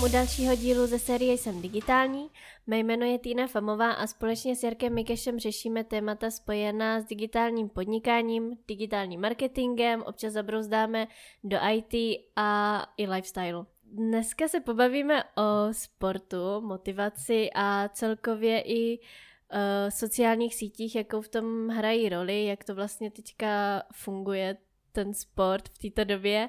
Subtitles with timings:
[0.00, 2.30] vítám u dalšího dílu ze série Jsem digitální.
[2.66, 7.68] Mé jméno je Týna Famová a společně s Jarkem Mikešem řešíme témata spojená s digitálním
[7.68, 11.06] podnikáním, digitálním marketingem, občas zabrouzdáme
[11.44, 13.66] do IT a i lifestyle.
[13.84, 19.58] Dneska se pobavíme o sportu, motivaci a celkově i uh,
[19.88, 24.56] sociálních sítích, jakou v tom hrají roli, jak to vlastně teďka funguje
[24.92, 26.48] ten sport v této době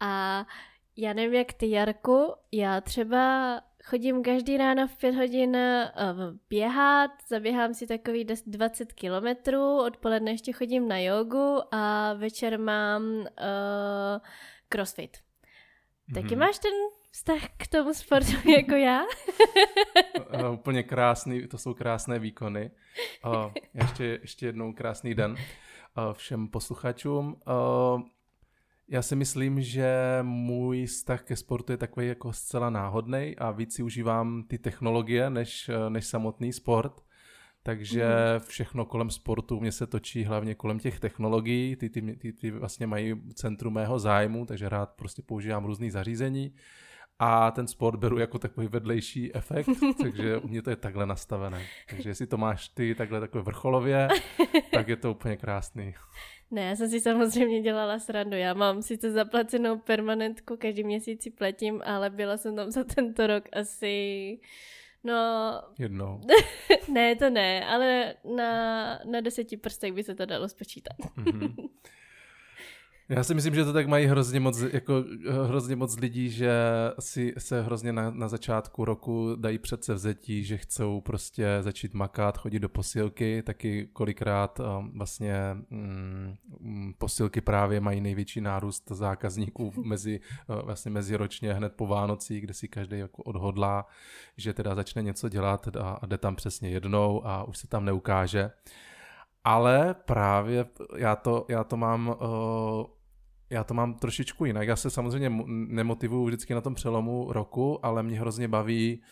[0.00, 0.46] a
[1.00, 7.10] já nevím, jak ty, Jarku, já třeba chodím každý ráno v pět hodin uh, běhat,
[7.28, 13.26] zaběhám si takový 20 kilometrů, odpoledne ještě chodím na jogu a večer mám uh,
[14.68, 15.18] crossfit.
[16.14, 16.38] Taky mm-hmm.
[16.38, 16.72] máš ten
[17.12, 19.02] vztah k tomu sportu jako já?
[19.02, 22.70] uh, úplně krásný, to jsou krásné výkony.
[23.26, 27.26] Uh, ještě, ještě jednou krásný den uh, všem posluchačům.
[27.46, 28.02] Uh,
[28.88, 33.74] já si myslím, že můj vztah ke sportu je takový jako zcela náhodný a víc
[33.74, 36.92] si užívám ty technologie než, než samotný sport.
[37.62, 38.40] Takže mm.
[38.46, 42.86] všechno kolem sportu mě se točí hlavně kolem těch technologií, ty, ty, ty, ty vlastně
[42.86, 46.54] mají centrum mého zájmu, takže rád prostě používám různý zařízení
[47.18, 49.68] a ten sport beru jako takový vedlejší efekt,
[50.02, 51.66] takže u mě to je takhle nastavené.
[51.90, 54.08] Takže jestli to máš ty takhle takové vrcholově,
[54.72, 55.94] tak je to úplně krásný.
[56.50, 58.36] Ne, já jsem si samozřejmě dělala srandu.
[58.36, 63.26] Já mám sice zaplacenou permanentku, každý měsíc si platím, ale byla jsem tam za tento
[63.26, 64.38] rok asi...
[65.04, 65.14] No...
[65.78, 66.20] Jednou.
[66.92, 70.96] ne, to ne, ale na, na deseti prstech by se to dalo spočítat.
[70.98, 71.68] mm-hmm.
[73.10, 75.04] Já si myslím, že to tak mají hrozně moc, jako,
[75.46, 76.52] hrozně moc lidí, že
[76.98, 79.58] si se hrozně na, na začátku roku dají
[79.94, 87.40] vzetí, že chcou prostě začít makat, chodit do posilky, taky kolikrát um, vlastně mm, posilky
[87.40, 92.98] právě mají největší nárůst zákazníků mezi, uh, vlastně meziročně hned po Vánocí, kde si každý
[92.98, 93.86] jako odhodlá,
[94.36, 97.84] že teda začne něco dělat a, a jde tam přesně jednou a už se tam
[97.84, 98.50] neukáže.
[99.44, 100.66] Ale právě
[100.96, 102.97] já to, já to mám uh,
[103.50, 104.68] já to mám trošičku jinak.
[104.68, 109.02] Já se samozřejmě nemotivuju vždycky na tom přelomu roku, ale mě hrozně baví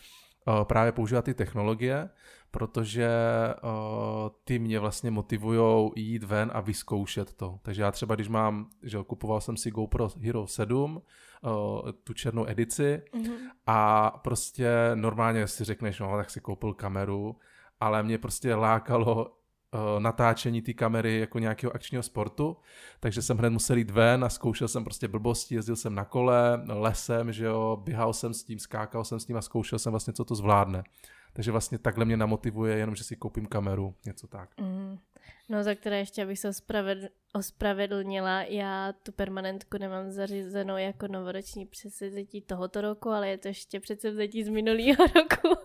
[0.47, 2.09] uh, právě používat ty technologie,
[2.51, 3.09] protože
[3.63, 3.69] uh,
[4.43, 7.59] ty mě vlastně motivují jít ven a vyzkoušet to.
[7.61, 12.49] Takže já třeba, když mám, že kupoval jsem si GoPro Hero 7, uh, tu černou
[12.49, 13.35] edici mm-hmm.
[13.65, 17.35] a prostě normálně si řekneš, no tak si koupil kameru,
[17.79, 19.36] ale mě prostě lákalo
[19.99, 22.57] natáčení té kamery jako nějakého akčního sportu,
[22.99, 26.61] takže jsem hned musel jít ven a zkoušel jsem prostě blbosti, jezdil jsem na kole,
[26.67, 30.13] lesem, že jo, běhal jsem s tím, skákal jsem s tím a zkoušel jsem vlastně,
[30.13, 30.83] co to zvládne.
[31.33, 34.49] Takže vlastně takhle mě namotivuje, jenom že si koupím kameru, něco tak.
[34.57, 34.97] Mm.
[35.49, 41.65] No za které ještě, abych se ospravedl, ospravedlnila, já tu permanentku nemám zařízenou jako novoroční
[41.65, 45.61] předsevzetí tohoto roku, ale je to ještě předsevzetí z minulého roku.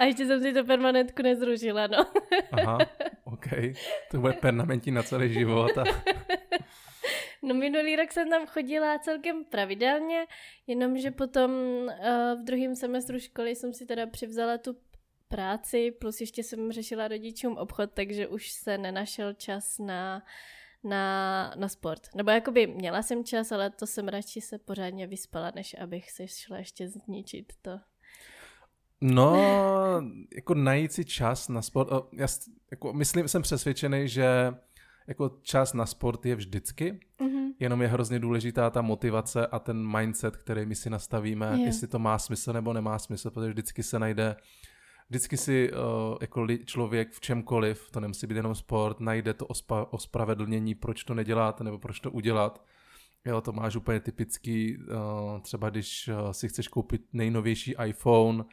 [0.00, 2.06] A ještě jsem si tu permanentku nezrušila, no.
[2.52, 2.78] Aha,
[3.24, 3.46] OK.
[4.10, 5.78] To bude permanentní na celý život.
[5.78, 5.84] A...
[7.42, 10.26] No minulý rok jsem tam chodila celkem pravidelně,
[10.66, 14.76] jenomže potom uh, v druhém semestru školy jsem si teda přivzala tu
[15.28, 20.22] práci, plus ještě jsem řešila rodičům obchod, takže už se nenašel čas na,
[20.84, 22.14] na, na sport.
[22.14, 26.28] Nebo jakoby měla jsem čas, ale to jsem radši se pořádně vyspala, než abych se
[26.28, 27.80] šla ještě zničit to.
[29.00, 29.36] No,
[30.34, 31.88] jako najít si čas na sport.
[32.12, 32.26] Já
[32.70, 34.54] jako myslím, jsem přesvědčený, že
[35.06, 37.52] jako čas na sport je vždycky, mm-hmm.
[37.58, 41.60] jenom je hrozně důležitá ta motivace a ten mindset, který my si nastavíme, yeah.
[41.60, 44.36] jestli to má smysl nebo nemá smysl, protože vždycky se najde
[45.08, 45.78] vždycky si uh,
[46.20, 51.04] jako li, člověk v čemkoliv, to nemusí být jenom sport, najde to ospa, ospravedlnění, proč
[51.04, 52.64] to neděláte nebo proč to udělat.
[53.24, 58.44] Jo, to máš úplně typický, uh, třeba když uh, si chceš koupit nejnovější iPhone,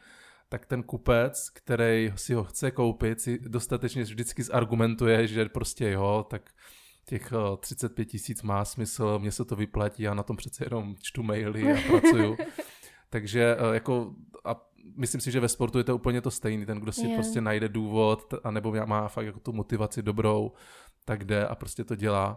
[0.48, 6.26] tak ten kupec, který si ho chce koupit, si dostatečně vždycky zargumentuje, že prostě jo,
[6.30, 6.50] tak
[7.04, 11.22] těch 35 tisíc má smysl, mně se to vyplatí, já na tom přece jenom čtu
[11.22, 12.36] maily a pracuju.
[13.10, 14.14] Takže jako
[14.44, 16.66] a myslím si, že ve sportu je to úplně to stejný.
[16.66, 17.16] Ten, kdo si yeah.
[17.16, 20.52] prostě najde důvod, anebo má fakt jako tu motivaci dobrou,
[21.04, 22.36] tak jde a prostě to dělá.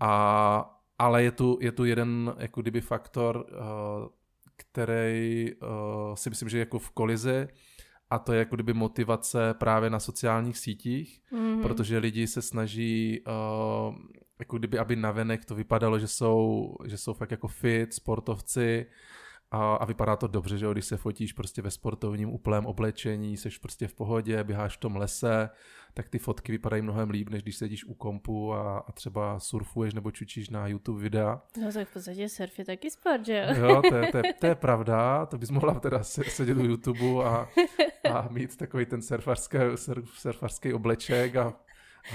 [0.00, 4.08] A, ale je tu, je tu jeden jako kdyby faktor, uh,
[4.76, 7.48] který uh, si myslím, že je jako v kolizi,
[8.10, 11.62] a to je jako kdyby motivace právě na sociálních sítích, mm-hmm.
[11.62, 13.94] protože lidi se snaží uh,
[14.38, 18.86] jako kdyby, aby navenek to vypadalo, že jsou, že jsou fakt jako fit, sportovci,
[19.50, 23.36] a, a vypadá to dobře, že jo, když se fotíš prostě ve sportovním úplném oblečení,
[23.36, 25.50] seš prostě v pohodě, běháš v tom lese,
[25.94, 29.94] tak ty fotky vypadají mnohem líp, než když sedíš u kompu a, a třeba surfuješ
[29.94, 31.42] nebo čučíš na YouTube videa.
[31.62, 33.66] No tak v podstatě surf je taky sport, že jo?
[33.66, 37.24] Jo, to je, to je, to je pravda, to bys mohla teda sedět u YouTube
[37.24, 37.48] a,
[38.12, 41.54] a mít takový ten surfarský, surf, surfarský obleček a,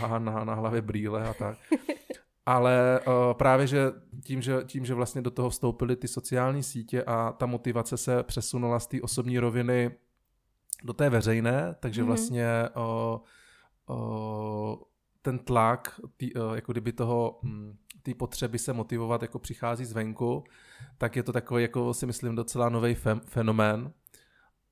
[0.04, 1.58] a na, na hlavě brýle a tak.
[2.46, 3.92] Ale uh, právě, že
[4.24, 8.24] tím, že tím, že vlastně do toho vstoupily ty sociální sítě a ta motivace se
[8.24, 9.92] přesunula z té osobní roviny
[10.84, 12.06] do té veřejné, takže mm-hmm.
[12.06, 14.76] vlastně uh, uh,
[15.22, 20.44] ten tlak, tý, uh, jako kdyby toho, um, ty potřeby se motivovat jako přichází zvenku,
[20.98, 22.96] tak je to takový, jako si myslím, docela nový
[23.26, 23.92] fenomén,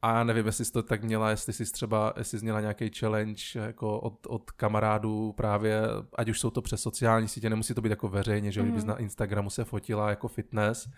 [0.01, 2.91] a já nevím, jestli jsi to tak měla, jestli jsi třeba, jestli jsi měla nějaký
[2.99, 5.81] challenge jako od, od kamarádů právě,
[6.15, 8.67] ať už jsou to přes sociální sítě, nemusí to být jako veřejně, že mm.
[8.67, 10.89] kdybys na Instagramu se fotila jako fitness,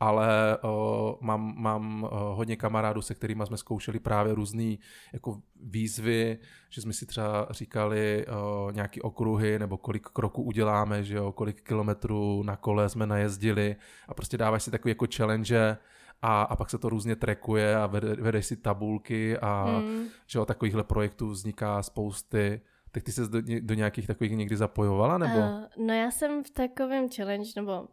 [0.00, 4.76] ale o, mám, mám o, hodně kamarádů, se kterými jsme zkoušeli právě různé
[5.12, 6.38] jako výzvy,
[6.70, 11.62] že jsme si třeba říkali o, nějaký okruhy nebo kolik kroků uděláme, že jo, kolik
[11.62, 13.76] kilometrů na kole jsme najezdili
[14.08, 15.78] a prostě dáváš si takový jako challenge,
[16.22, 20.04] a, a pak se to různě trekuje a vede, vedeš si tabulky a mm.
[20.26, 22.60] že o takovýchhle projektů vzniká spousty.
[22.90, 25.38] Tak ty se do, do nějakých takových někdy zapojovala, nebo?
[25.38, 27.88] Uh, no já jsem v takovém challenge, nebo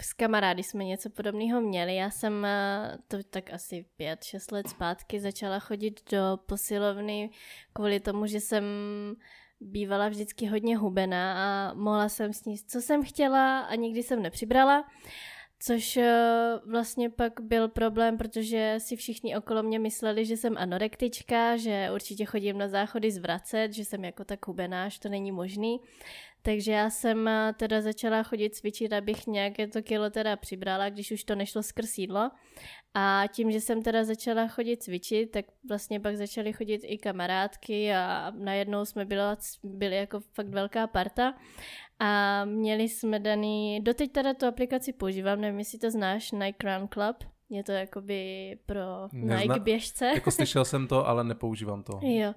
[0.00, 1.96] s kamarády jsme něco podobného měli.
[1.96, 7.30] Já jsem eh, to tak asi pět, šest let zpátky začala chodit do posilovny
[7.72, 8.64] kvůli tomu, že jsem
[9.60, 14.84] bývala vždycky hodně hubená a mohla jsem sníst, co jsem chtěla a nikdy jsem nepřibrala.
[15.62, 21.56] Což eh, vlastně pak byl problém, protože si všichni okolo mě mysleli, že jsem anorektička,
[21.56, 25.80] že určitě chodím na záchody zvracet, že jsem jako tak hubená, že to není možný.
[26.42, 31.10] Takže já jsem eh, teda začala chodit cvičit, abych nějaké to kilo teda přibrala, když
[31.10, 32.30] už to nešlo skrz jídlo.
[32.94, 37.94] A tím, že jsem teda začala chodit cvičit, tak vlastně pak začaly chodit i kamarádky
[37.94, 39.22] a najednou jsme byli,
[39.64, 41.34] byli jako fakt velká parta.
[42.00, 46.88] A měli jsme daný, doteď teda tu aplikaci používám, nevím, jestli to znáš, Nike Run
[46.88, 47.16] Club.
[47.50, 49.54] Je to jakoby pro Nezna...
[49.54, 50.06] Nike běžce.
[50.06, 52.00] Jako slyšel jsem to, ale nepoužívám to.
[52.02, 52.32] Jo.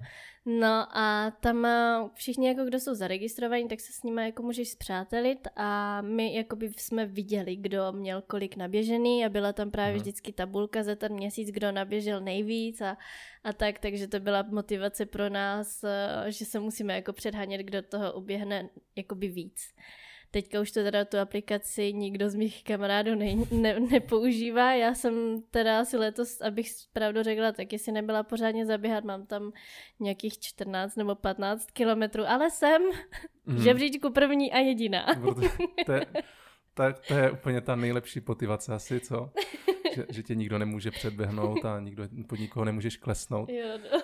[0.46, 4.68] No a tam eh, všichni, jako kdo jsou zaregistrovaní, tak se s nimi jako můžeš
[4.68, 10.00] zpřátelit a my jakoby jsme viděli, kdo měl kolik naběžený a byla tam právě hmm.
[10.00, 12.96] vždycky tabulka za ten měsíc, kdo naběžel nejvíc a,
[13.44, 17.82] a tak, takže to byla motivace pro nás, eh, že se musíme jako předhánět, kdo
[17.82, 19.74] toho uběhne jakoby víc.
[20.34, 24.74] Teďka už to teda tu aplikaci nikdo z mých kamarádů ne, ne, nepoužívá.
[24.74, 29.04] Já jsem teda asi letos, abych pravdu řekla, taky si nebyla pořádně zaběhat.
[29.04, 29.52] Mám tam
[30.00, 32.82] nějakých 14 nebo 15 kilometrů, ale jsem
[33.46, 33.58] mm.
[33.58, 35.06] žebříčku první a jediná.
[35.86, 36.06] to, je,
[36.74, 39.30] tak to je úplně ta nejlepší motivace asi, co?
[39.94, 43.48] Že, že tě nikdo nemůže předběhnout a nikdo, pod nikoho nemůžeš klesnout.
[43.48, 44.02] Jo, no.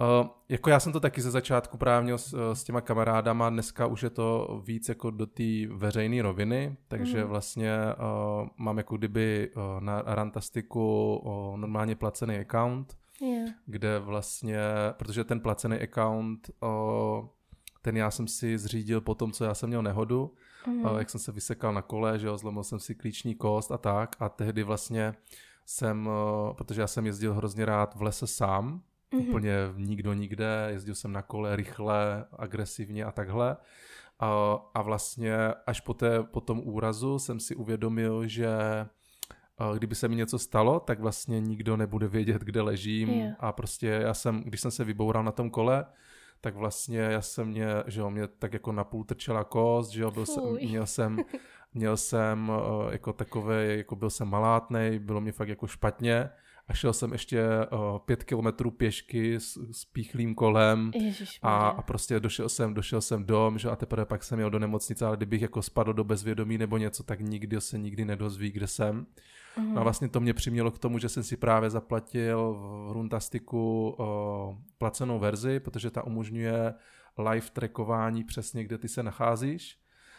[0.00, 4.02] Uh, jako já jsem to taky ze začátku právě s, s těma kamarádama, dneska už
[4.02, 7.30] je to víc jako do té veřejné roviny, takže mm.
[7.30, 13.50] vlastně uh, mám jako kdyby uh, na Rantastiku uh, normálně placený account, yeah.
[13.66, 14.58] kde vlastně,
[14.92, 17.26] protože ten placený account, uh,
[17.82, 20.34] ten já jsem si zřídil po tom, co já jsem měl nehodu,
[20.66, 20.84] mm.
[20.84, 23.78] uh, jak jsem se vysekal na kole, že jo, zlomil jsem si klíční kost a
[23.78, 25.14] tak a tehdy vlastně
[25.66, 29.28] jsem, uh, protože já jsem jezdil hrozně rád v lese sám, mm-hmm.
[29.28, 33.56] úplně nikdo nikde, jezdil jsem na kole rychle, agresivně a takhle.
[34.20, 38.48] A, a vlastně až po, té, po tom úrazu jsem si uvědomil, že
[39.74, 43.36] kdyby se mi něco stalo, tak vlastně nikdo nebude vědět, kde ležím yeah.
[43.40, 45.86] a prostě já jsem, když jsem se vyboural na tom kole,
[46.40, 50.10] tak vlastně já jsem mě, že jo, mě tak jako napůl trčela kost, že jo,
[50.10, 51.18] byl jsem, měl jsem,
[51.74, 52.52] měl jsem
[52.90, 56.30] jako takové, jako byl jsem malátnej, bylo mě fakt jako špatně
[56.68, 60.90] a šel jsem ještě uh, pět kilometrů pěšky s, s píchlým kolem
[61.42, 64.58] a, a prostě došel jsem, došel jsem dom, že a teprve pak jsem jel do
[64.58, 68.66] nemocnice, ale kdybych jako spadl do bezvědomí nebo něco, tak nikdy se nikdy nedozví, kde
[68.66, 69.06] jsem.
[69.56, 69.72] Uh-huh.
[69.72, 73.96] No a vlastně to mě přimělo k tomu, že jsem si právě zaplatil v Runtastiku
[73.98, 74.06] uh,
[74.78, 76.74] placenou verzi, protože ta umožňuje
[77.18, 79.78] live trackování přesně, kde ty se nacházíš.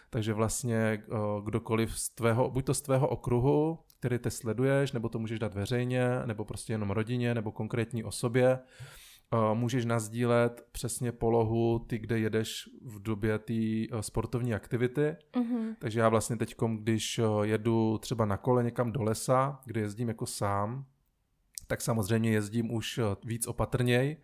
[0.09, 5.09] Takže vlastně uh, kdokoliv z tvého, buď to z tvého okruhu, který ty sleduješ, nebo
[5.09, 8.59] to můžeš dát veřejně, nebo prostě jenom rodině, nebo konkrétní osobě.
[9.53, 15.15] Můžeš nazdílet přesně polohu, ty, kde jedeš v době té e, sportovní aktivity.
[15.33, 15.75] Mm-hmm.
[15.79, 20.07] Takže já vlastně teď, když e, jedu třeba na kole někam do lesa, kde jezdím
[20.07, 20.85] jako sám,
[21.67, 24.17] tak samozřejmě jezdím už víc opatrněj,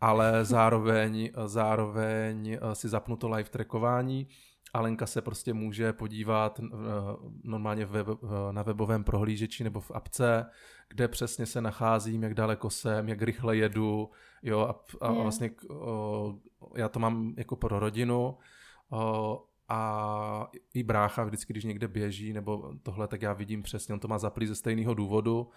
[0.00, 4.28] ale zároveň, zároveň si zapnu to live trackování
[4.74, 6.68] Alenka se prostě může podívat uh,
[7.44, 8.18] normálně web, uh,
[8.50, 10.46] na webovém prohlížeči nebo v apce,
[10.88, 14.10] kde přesně se nacházím, jak daleko jsem, jak rychle jedu,
[14.42, 15.22] jo, a, a yeah.
[15.22, 16.34] vlastně uh,
[16.76, 18.38] já to mám jako pro rodinu,
[18.90, 19.36] uh,
[19.68, 24.08] a i brácha vždycky, když někde běží nebo tohle, tak já vidím přesně, on to
[24.08, 25.50] má zaplý ze stejného důvodu,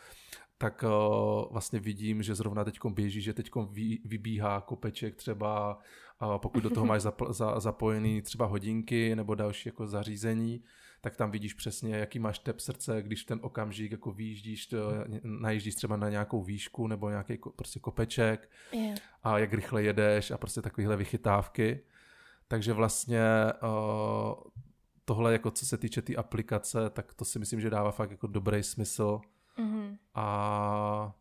[0.57, 5.79] tak uh, vlastně vidím, že zrovna teď běží, že teď vy, vybíhá kopeček třeba,
[6.21, 10.63] uh, pokud do toho máš zapl, za, zapojený třeba hodinky nebo další jako zařízení,
[11.01, 14.77] tak tam vidíš přesně, jaký máš tep srdce, když ten okamžik jako výjíždíš, to,
[15.23, 18.99] najíždíš třeba na nějakou výšku nebo nějaký prostě kopeček yeah.
[19.23, 21.79] a jak rychle jedeš a prostě takovéhle vychytávky.
[22.47, 23.21] Takže vlastně
[23.63, 24.33] uh,
[25.05, 28.11] tohle, jako co se týče té tý aplikace, tak to si myslím, že dává fakt
[28.11, 29.19] jako dobrý smysl.
[29.57, 29.97] Mm-hmm.
[30.15, 31.13] A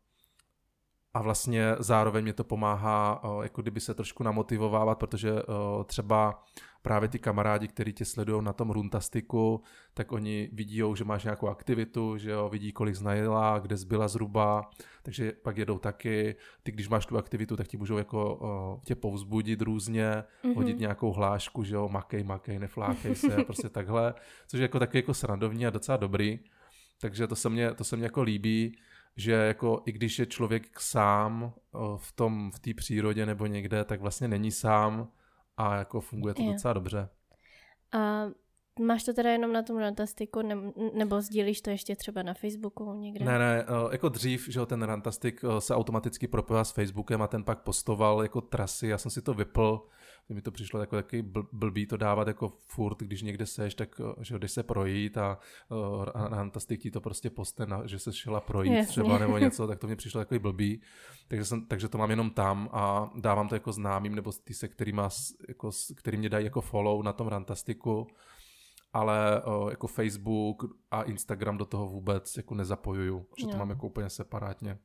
[1.16, 6.44] a vlastně zároveň mě to pomáhá uh, jako kdyby se trošku namotivovávat, protože uh, třeba
[6.82, 9.62] právě ty kamarádi, kteří tě sledují na tom runtastiku,
[9.94, 14.70] tak oni vidí, že máš nějakou aktivitu, že jo, vidí, kolik znajela, kde zbyla zhruba,
[15.02, 16.36] takže pak jedou taky.
[16.62, 20.54] Ty, když máš tu aktivitu, tak ti můžou jako uh, tě povzbudit různě, mm-hmm.
[20.54, 24.14] hodit nějakou hlášku, že jo, makej, makej, neflákej se, prostě takhle,
[24.46, 26.38] což je jako taky jako srandovní a docela dobrý.
[27.00, 28.78] Takže to se mně, to se mně jako líbí,
[29.16, 31.52] že jako i když je člověk sám
[31.96, 35.08] v tom, v té přírodě nebo někde, tak vlastně není sám
[35.56, 36.52] a jako funguje to je.
[36.52, 37.08] docela dobře.
[37.92, 38.26] A
[38.80, 40.56] máš to teda jenom na tom Rantastiku, ne,
[40.94, 43.24] nebo sdílíš to ještě třeba na Facebooku někde?
[43.24, 47.62] Ne, ne, jako dřív, že ten Rantastik se automaticky propojil s Facebookem a ten pak
[47.62, 49.86] postoval jako trasy, já jsem si to vypl,
[50.28, 54.38] mi to přišlo jako taky blbý to dávat jako furt, když někde seš, tak že
[54.38, 58.72] jdeš se projít a uh, Rantastic ti to prostě poste, na, že se šla projít
[58.72, 58.90] Jasně.
[58.90, 60.80] třeba nebo něco, tak to mi přišlo takový blbý.
[61.28, 64.68] Takže, jsem, takže to mám jenom tam a dávám to jako známým nebo ty se,
[64.68, 65.08] který, má,
[65.48, 68.06] jako, který mě dají jako follow na tom Rantastiku
[68.92, 73.86] ale uh, jako Facebook a Instagram do toho vůbec jako nezapojuju, že to mám jako
[73.86, 74.78] úplně separátně.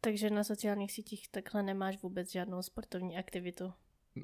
[0.00, 3.72] Takže na sociálních sítích takhle nemáš vůbec žádnou sportovní aktivitu?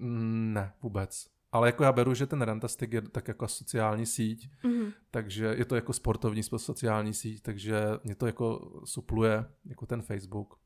[0.01, 1.27] Mm, ne, vůbec.
[1.53, 4.93] Ale jako já beru, že ten Rantastic je tak jako sociální síť, mm-hmm.
[5.11, 10.59] takže je to jako sportovní sociální síť, takže mě to jako supluje jako ten Facebook.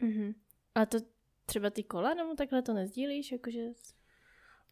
[0.00, 0.34] Mm-hmm.
[0.74, 0.98] A to
[1.46, 3.60] třeba ty kola, nebo takhle to nezdílíš, jakože...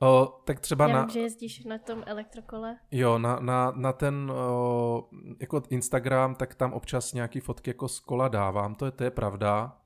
[0.01, 1.01] O, tak třeba Já na...
[1.01, 2.79] Vím, že jezdíš na tom elektrokole.
[2.91, 5.09] Jo, na, na, na ten o,
[5.41, 9.11] jako Instagram, tak tam občas nějaký fotky jako z kola dávám, to je, to je
[9.11, 9.81] pravda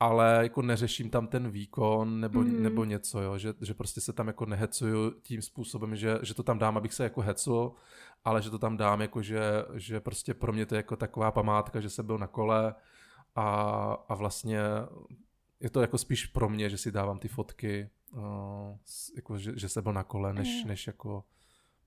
[0.00, 2.62] ale jako neřeším tam ten výkon nebo, mm.
[2.62, 6.42] nebo něco, jo, že, že prostě se tam jako nehecuju tím způsobem, že, že to
[6.42, 7.74] tam dám, abych se jako hecul,
[8.24, 9.40] ale že to tam dám jako, že,
[9.74, 12.74] že prostě pro mě to je jako taková památka, že jsem byl na kole
[13.34, 13.44] a,
[14.08, 14.60] a vlastně
[15.60, 18.20] je to jako spíš pro mě, že si dávám ty fotky, uh,
[19.16, 21.24] jako, že, že jsem byl na kole, než, než jako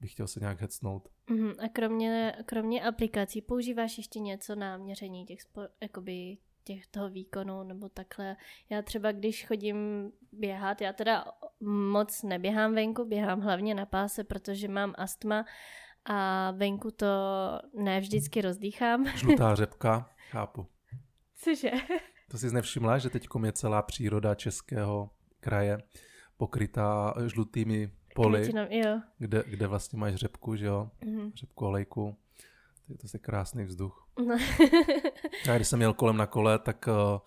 [0.02, 1.10] bych chtěl se nějak hecnout.
[1.30, 7.10] Mm, a kromě, kromě aplikací používáš ještě něco na měření těch spo, jakoby těch toho
[7.10, 8.36] výkonu nebo takhle.
[8.70, 11.26] Já třeba, když chodím běhat, já teda
[11.92, 15.46] moc neběhám venku, běhám hlavně na páse, protože mám astma
[16.06, 17.08] a venku to
[17.74, 19.06] ne vždycky rozdýchám.
[19.16, 20.68] Žlutá řepka, chápu.
[21.36, 21.72] Cože?
[22.32, 25.78] To jsi nevšimla, že teď je celá příroda českého kraje
[26.38, 29.02] pokrytá žlutými poli, Květinom, jo.
[29.18, 30.90] Kde, kde vlastně máš řepku, že jo?
[31.02, 31.32] Mm-hmm.
[31.36, 32.18] Řepku olejku.
[32.98, 34.08] To je to krásný vzduch.
[34.28, 34.38] No.
[35.46, 37.20] já když jsem jel kolem na kole, tak uh,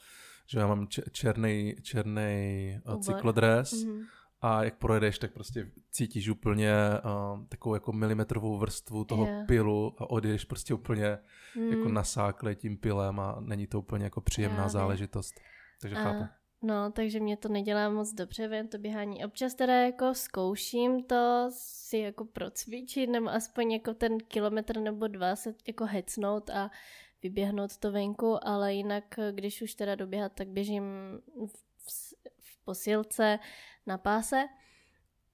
[0.47, 4.04] že já mám černý, černý uh, cyklodres mm-hmm.
[4.40, 9.47] a jak projedeš, tak prostě cítíš úplně uh, takovou jako milimetrovou vrstvu toho yeah.
[9.47, 11.18] pilu a odjedeš prostě úplně
[11.56, 11.68] mm.
[11.68, 15.35] jako nasáklej tím pilem a není to úplně jako příjemná yeah, záležitost.
[15.80, 16.02] Takže a...
[16.02, 16.25] chápu.
[16.66, 19.25] No, takže mě to nedělá moc dobře, vím, to běhání.
[19.25, 25.37] Občas teda jako zkouším to si jako procvičit, nebo aspoň jako ten kilometr nebo dva
[25.37, 26.71] se jako hecnout a
[27.23, 30.83] vyběhnout to venku, ale jinak, když už teda doběhat, tak běžím
[31.47, 31.64] v,
[32.40, 33.38] v posilce
[33.87, 34.44] na páse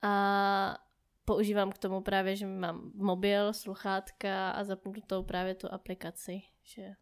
[0.03, 0.79] a
[1.25, 6.95] používám k tomu právě, že mám mobil, sluchátka a zapnutou právě tu aplikaci, že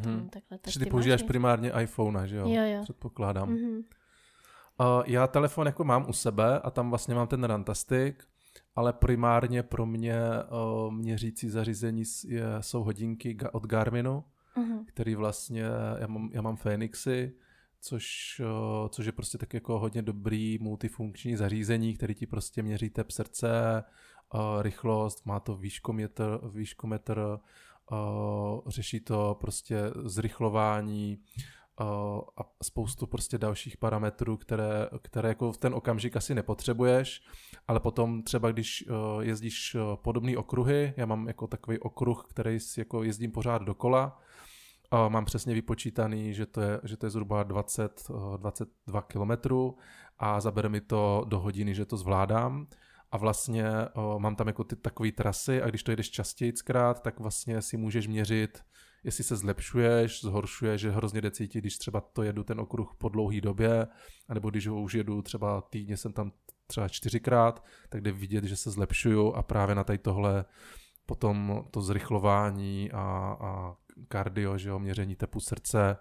[0.00, 0.28] Mm-hmm.
[0.28, 1.28] Takhle, tak ty, ty používáš máš...
[1.28, 2.48] primárně iPhone, že jo?
[2.48, 2.82] Jo, jo.
[2.82, 3.54] Předpokládám.
[3.54, 3.84] Mm-hmm.
[4.80, 8.16] Uh, já telefon jako mám u sebe a tam vlastně mám ten Rantastic,
[8.76, 10.20] ale primárně pro mě
[10.86, 14.24] uh, měřící zařízení je, jsou hodinky od Garminu,
[14.56, 14.84] mm-hmm.
[14.86, 15.62] který vlastně,
[15.98, 17.34] já mám, já mám Phoenixy,
[17.80, 22.90] což, uh, což je prostě tak jako hodně dobrý multifunkční zařízení, který ti prostě měří
[22.90, 23.84] tep srdce,
[24.34, 27.38] uh, rychlost, má to výškometr, výškometr
[28.66, 31.18] řeší to prostě zrychlování,
[32.36, 37.22] a spoustu prostě dalších parametrů, které, které jako v ten okamžik asi nepotřebuješ,
[37.68, 38.84] ale potom třeba když
[39.20, 44.20] jezdíš podobné okruhy, já mám jako takový okruh, který si jako jezdím pořád dokola,
[45.08, 49.76] mám přesně vypočítaný, že to je, že to je zhruba 20, 22 kilometrů
[50.18, 52.66] a zabere mi to do hodiny, že to zvládám
[53.14, 57.02] a vlastně o, mám tam jako ty takové trasy a když to jedeš častěji krát,
[57.02, 58.58] tak vlastně si můžeš měřit,
[59.04, 63.08] jestli se zlepšuješ, zhoršuješ, že hrozně jde cítit, když třeba to jedu ten okruh po
[63.08, 63.86] dlouhý době,
[64.28, 66.32] anebo když ho už jedu třeba týdně jsem tam
[66.66, 70.44] třeba čtyřikrát, tak jde vidět, že se zlepšuju a právě na tady tohle
[71.06, 73.74] potom to zrychlování a, a
[74.08, 75.96] kardio, že jo, měření tepu srdce,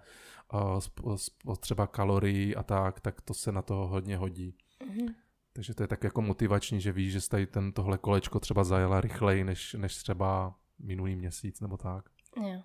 [1.16, 4.56] spotřeba kalorií a tak, tak to se na to hodně hodí.
[4.88, 5.23] Mm-hmm.
[5.54, 9.02] Takže to je tak jako motivační, že víš, že tady ten tohle kolečko třeba zajela
[9.02, 12.06] rychleji, než, než třeba minulý měsíc nebo tak.
[12.38, 12.62] Jo.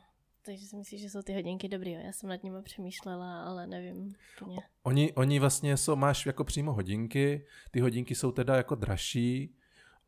[0.46, 1.90] Takže si myslíš, že jsou ty hodinky dobrý?
[1.90, 4.14] Já jsem nad nimi přemýšlela, ale nevím.
[4.82, 9.54] Oni, oni vlastně jsou, máš jako přímo hodinky, ty hodinky jsou teda jako dražší,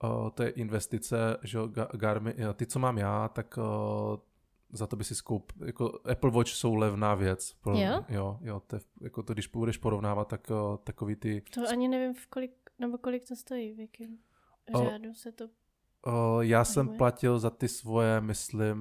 [0.05, 1.59] uh, to je investice, že
[1.97, 4.17] Garmin, ty, co mám já, tak uh,
[4.73, 7.53] za to by si skoup, jako Apple Watch jsou levná věc.
[7.53, 8.05] Pro, jo?
[8.09, 11.43] Jo, jo to je, jako to, když budeš porovnávat, tak uh, takový ty...
[11.55, 14.19] To ani nevím, v kolik, nebo kolik to stojí, v jakém
[14.79, 15.45] řádu se to...
[16.07, 18.79] Uh, já jsem platil za ty svoje, myslím,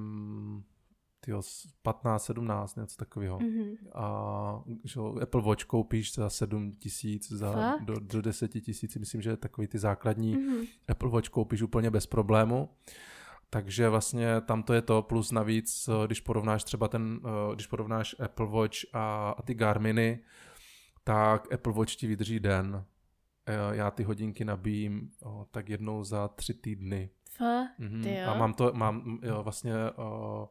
[1.20, 1.42] tyjo,
[1.82, 3.38] 15, 17, něco takového.
[3.38, 3.76] Mm-hmm.
[3.94, 9.36] A že Apple Watch koupíš za 7 tisíc, za do, do 10 tisíc, myslím, že
[9.36, 10.68] takový ty základní mm-hmm.
[10.88, 12.68] Apple Watch koupíš úplně bez problému.
[13.50, 17.66] Takže vlastně tam to je to, plus navíc, eh, když porovnáš třeba ten, eh, když
[17.66, 20.22] porovnáš Apple Watch a, a ty Garminy,
[21.04, 22.84] tak Apple Watch ti vydrží den.
[23.46, 25.10] Eh, já ty hodinky nabíjím
[25.50, 27.10] tak jednou za tři týdny.
[27.30, 27.78] Fakt?
[27.80, 28.28] Mm-hmm.
[28.28, 30.46] A mám to, mám jo, vlastně Eh,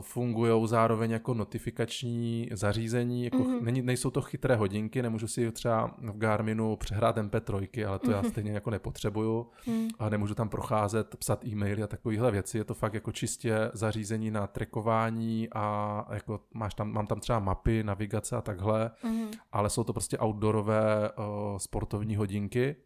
[0.00, 3.62] fungují zároveň jako notifikační zařízení, jako mm-hmm.
[3.62, 8.12] není, nejsou to chytré hodinky, nemůžu si třeba v Garminu přehrát MP3, ale to mm-hmm.
[8.12, 8.30] já mhm.
[8.30, 9.88] stejně jako nepotřebuju mm.
[9.98, 14.30] a nemůžu tam procházet, psat e-maily a takovéhle věci, je to fakt jako čistě zařízení
[14.30, 19.28] na trekování a jako máš tam, mám tam třeba mapy, navigace a takhle, mm-hmm.
[19.52, 21.24] ale jsou to prostě outdoorové uh,
[21.58, 22.76] sportovní hodinky,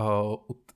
[0.00, 0.34] Uh,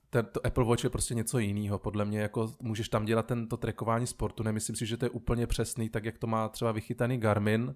[0.09, 1.79] ten, to Apple Watch je prostě něco jiného.
[1.79, 4.43] Podle mě jako můžeš tam dělat tento trackování sportu.
[4.43, 7.75] Nemyslím si, že to je úplně přesný, tak jak to má třeba vychytaný Garmin.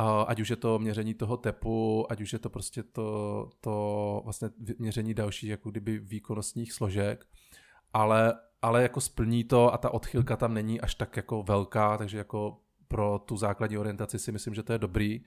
[0.00, 4.20] Uh, ať už je to měření toho tepu, ať už je to prostě to, to
[4.24, 7.26] vlastně měření dalších jako kdyby výkonnostních složek.
[7.92, 12.18] Ale, ale jako splní to a ta odchylka tam není až tak jako velká, takže
[12.18, 15.20] jako pro tu základní orientaci si myslím, že to je dobrý.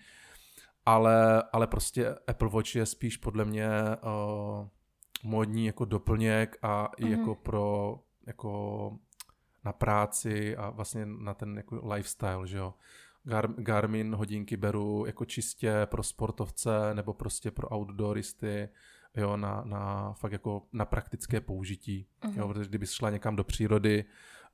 [0.85, 4.67] Ale, ale prostě Apple Watch je spíš podle mě uh,
[5.23, 7.11] modní jako doplněk a i mm-hmm.
[7.11, 8.91] jako pro jako
[9.65, 12.73] na práci a vlastně na ten jako lifestyle, že jo.
[13.25, 18.69] Gar- Garmin hodinky beru jako čistě pro sportovce nebo prostě pro outdooristy,
[19.15, 22.07] jo, na, na fakt jako na praktické použití.
[22.21, 22.37] Mm-hmm.
[22.37, 24.05] Jo, protože kdyby šla někam do přírody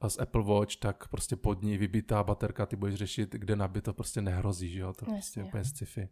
[0.07, 3.93] s Apple Watch, tak prostě pod ní vybitá baterka, ty budeš řešit, kde nabít, to
[3.93, 6.09] prostě nehrozí, že jo, to prostě úplně sci-fi.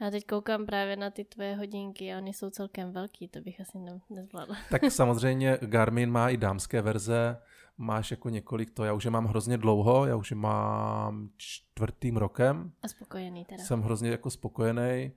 [0.00, 3.60] Já teď koukám právě na ty tvoje hodinky a oni jsou celkem velký, to bych
[3.60, 4.56] asi ne, nezvládla.
[4.70, 7.36] Tak samozřejmě Garmin má i dámské verze,
[7.78, 12.16] máš jako několik to, já už je mám hrozně dlouho, já už je mám čtvrtým
[12.16, 12.72] rokem.
[12.82, 13.64] A spokojený teda.
[13.64, 15.12] Jsem hrozně jako spokojený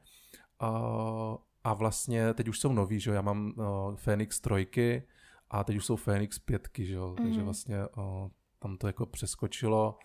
[0.59, 0.71] a,
[1.63, 5.07] a vlastně teď už jsou nový, že jo, já mám uh, Phoenix trojky
[5.49, 7.15] a teď už jsou Phoenix pětky, že jo, mm.
[7.15, 9.97] takže vlastně uh, tam to jako přeskočilo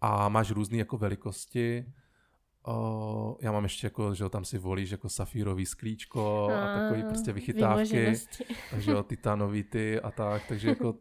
[0.00, 1.92] a máš různé jako velikosti,
[2.66, 7.02] O, já mám ještě jako, že tam si volíš jako safírový sklíčko a, a takový
[7.02, 8.14] prostě vychytávky,
[8.78, 10.94] že jo, titanový ty a tak, takže jako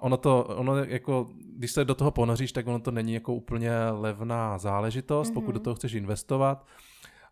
[0.00, 3.70] ono to, ono jako, když se do toho ponoříš, tak ono to není jako úplně
[3.90, 5.34] levná záležitost, mm-hmm.
[5.34, 5.64] pokud do mhm.
[5.64, 6.66] toho chceš investovat,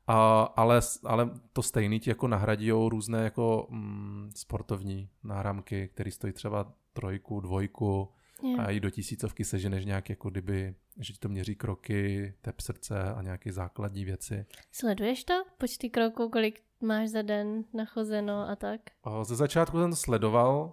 [0.06, 6.32] a, ale, ale to stejný ti jako nahradí různé jako mm, sportovní náramky, které stojí
[6.32, 8.08] třeba trojku, dvojku,
[8.42, 8.66] Yeah.
[8.66, 13.14] A i do tisícovky seženeš nějak jako kdyby, že ti to měří kroky, tep srdce
[13.14, 14.46] a nějaké základní věci.
[14.72, 15.34] Sleduješ to?
[15.58, 18.80] Počty kroků, kolik máš za den nachozeno a tak?
[19.02, 20.72] O, ze začátku jsem to sledoval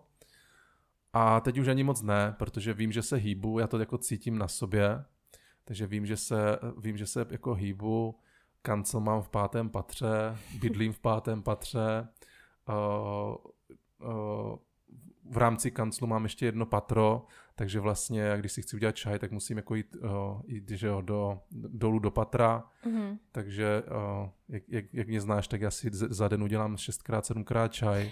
[1.14, 4.38] a teď už ani moc ne, protože vím, že se hýbu, já to jako cítím
[4.38, 5.04] na sobě,
[5.64, 8.20] takže vím, že se, vím, že se jako hýbu,
[8.62, 12.08] kancel mám v pátém patře, bydlím v pátém patře,
[12.70, 13.36] uh,
[14.10, 14.58] uh,
[15.30, 17.26] v rámci kanclu mám ještě jedno patro,
[17.60, 21.02] takže vlastně, když si chci udělat čaj, tak musím jako jít, uh, jít že jo,
[21.02, 23.18] do, dolů do patra, mm-hmm.
[23.32, 23.84] takže
[24.22, 28.12] uh, jak, jak, jak mě znáš, tak já si za den udělám 6x, 7x čaj,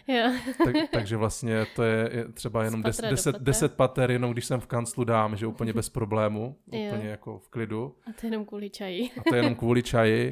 [0.65, 4.67] tak, takže vlastně to je, je třeba jenom 10, 10 pater, jenom když jsem v
[4.67, 6.87] kanclu dám, že úplně bez problému, jo.
[6.87, 7.95] úplně jako v klidu.
[8.07, 9.09] A to je jenom kvůli čaji.
[9.19, 10.31] A to je jenom kvůli čaji.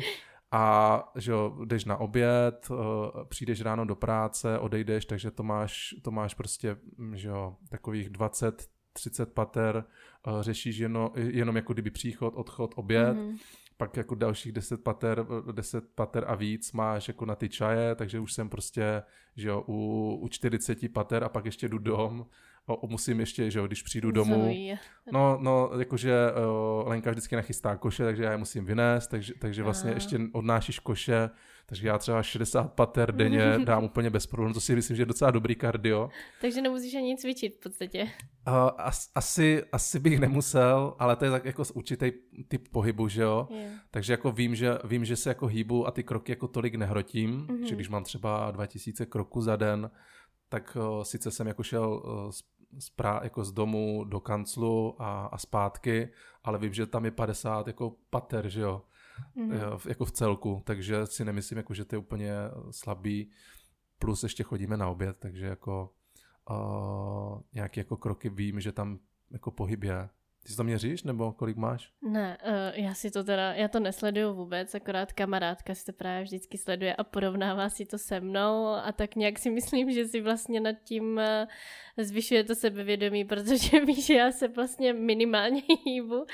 [0.51, 2.77] A že jo, jdeš na oběd, uh,
[3.27, 8.09] přijdeš ráno do práce, odejdeš, takže to máš, to máš prostě, mm, že jo, takových
[8.09, 9.83] 20, 30 pater,
[10.27, 13.37] uh, řešíš jenom, jenom jako kdyby příchod, odchod, oběd, mm-hmm.
[13.77, 18.19] pak jako dalších 10 pater, 10 pater a víc máš jako na ty čaje, takže
[18.19, 19.03] už jsem prostě,
[19.35, 22.25] že jo, u, u 40 pater a pak ještě jdu dom,
[22.65, 24.55] o, musím ještě, že jo, když přijdu domů,
[25.11, 29.63] no, no, jakože uh, Lenka vždycky nachystá koše, takže já je musím vynést, takže, takže
[29.63, 29.97] vlastně Aha.
[29.97, 31.29] ještě odnášíš koše,
[31.73, 35.05] takže já třeba 60 pater denně dám úplně bez problémů, to si myslím, že je
[35.05, 36.09] docela dobrý kardio.
[36.41, 38.03] Takže nemusíš ani cvičit v podstatě.
[38.47, 42.11] Uh, as, asi, asi bych nemusel, ale to je tak jako určitý
[42.47, 43.47] typ pohybu, že jo?
[43.49, 43.71] Yeah.
[43.91, 47.47] Takže jako vím že, vím, že se jako hýbu a ty kroky jako tolik nehrotím,
[47.47, 47.63] mm-hmm.
[47.63, 49.91] že když mám třeba 2000 kroků za den,
[50.49, 52.43] tak uh, sice jsem jako šel uh, z,
[52.79, 56.09] z, prá, jako z domu do kanclu a, a zpátky,
[56.43, 58.81] ale vím, že tam je 50 jako pater, že jo,
[59.37, 59.89] mm-hmm.
[59.89, 62.33] jako v celku, takže si nemyslím, jako, že to je úplně
[62.71, 63.31] slabý,
[63.99, 65.93] plus ještě chodíme na oběd, takže jako
[66.49, 68.99] uh, nějaké jako kroky vím, že tam
[69.31, 70.09] jako pohyb je.
[70.43, 71.91] Ty si to měříš, nebo kolik máš?
[72.01, 76.23] Ne, uh, já si to teda, já to nesleduju vůbec, akorát kamarádka si to právě
[76.23, 80.21] vždycky sleduje a porovnává si to se mnou a tak nějak si myslím, že si
[80.21, 81.47] vlastně nad tím uh,
[81.97, 86.25] zvyšuje to sebevědomí, protože ví, že já se vlastně minimálně hýbu,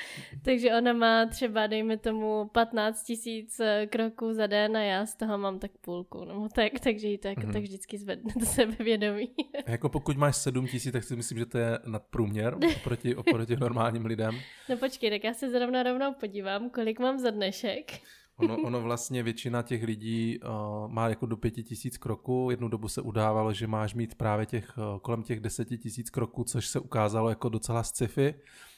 [0.41, 5.15] takže ona má třeba, dejme tomu, 15 tisíc eh, kroků za den a já z
[5.15, 7.54] toho mám tak půlku, nebo tak, takže jí to jako mm-hmm.
[7.54, 9.32] tak vždycky zvedne to sebevědomí.
[9.65, 13.56] A jako pokud máš 7 tisíc, tak si myslím, že to je nadprůměr oproti, oproti
[14.00, 14.40] normálním lidem.
[14.70, 18.02] No počkej, tak já se zrovna rovnou podívám, kolik mám za dnešek.
[18.38, 22.48] Ono, ono vlastně většina těch lidí uh, má jako do pěti tisíc kroků.
[22.52, 26.44] Jednu dobu se udávalo, že máš mít právě těch uh, kolem těch deseti tisíc kroků,
[26.44, 28.36] což se ukázalo jako docela sci-fi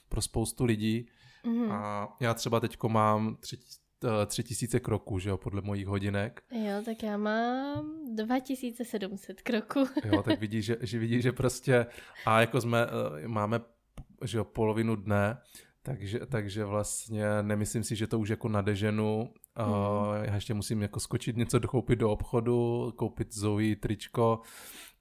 [0.10, 1.08] pro spoustu lidí.
[1.46, 1.72] Mm-hmm.
[1.72, 3.58] A já třeba teďko mám tři,
[4.04, 6.44] uh, tři tisíce kroků, že jo, podle mojich hodinek.
[6.52, 9.80] Jo, tak já mám 2700 kroků.
[10.06, 11.86] jo, tak vidíš, že, že vidíš, že prostě
[12.26, 12.88] a jako jsme,
[13.28, 13.60] máme
[14.24, 15.38] že jo, polovinu dne,
[15.84, 19.34] takže, takže vlastně nemyslím si, že to už jako nadeženu.
[19.66, 19.72] Mm.
[19.74, 24.42] Uh, já ještě musím jako skočit něco dokoupit do obchodu, koupit Zoe tričko,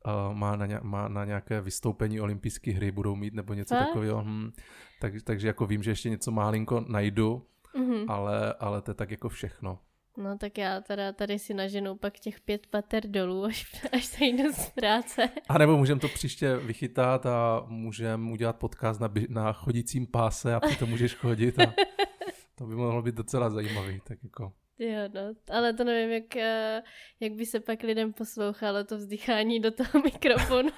[0.06, 3.80] uh, má, na ně, má na nějaké vystoupení olympijské hry budou mít nebo něco Co?
[3.80, 4.22] takového.
[4.24, 4.50] Hm.
[5.00, 7.46] Tak, takže jako vím, že ještě něco málinko najdu,
[7.78, 8.04] mm-hmm.
[8.08, 9.78] ale, ale to je tak jako všechno.
[10.16, 14.24] No tak já teda tady si naženu pak těch pět pater dolů, až, až se
[14.24, 15.28] jdu z práce.
[15.48, 20.60] A nebo můžeme to příště vychytat a můžeme udělat podcast na, na chodícím páse a
[20.60, 21.74] přitom můžeš chodit a
[22.54, 24.52] to by mohlo být docela zajímavý, tak jako...
[24.78, 25.20] Jo, no,
[25.50, 26.82] ale to nevím, jak, eh,
[27.20, 30.70] jak by se pak lidem poslouchalo to vzdychání do toho mikrofonu.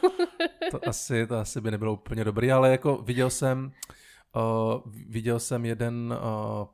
[0.70, 3.72] to, asi, to asi by nebylo úplně dobrý, ale jako viděl jsem,
[4.36, 6.66] uh, viděl jsem jeden uh,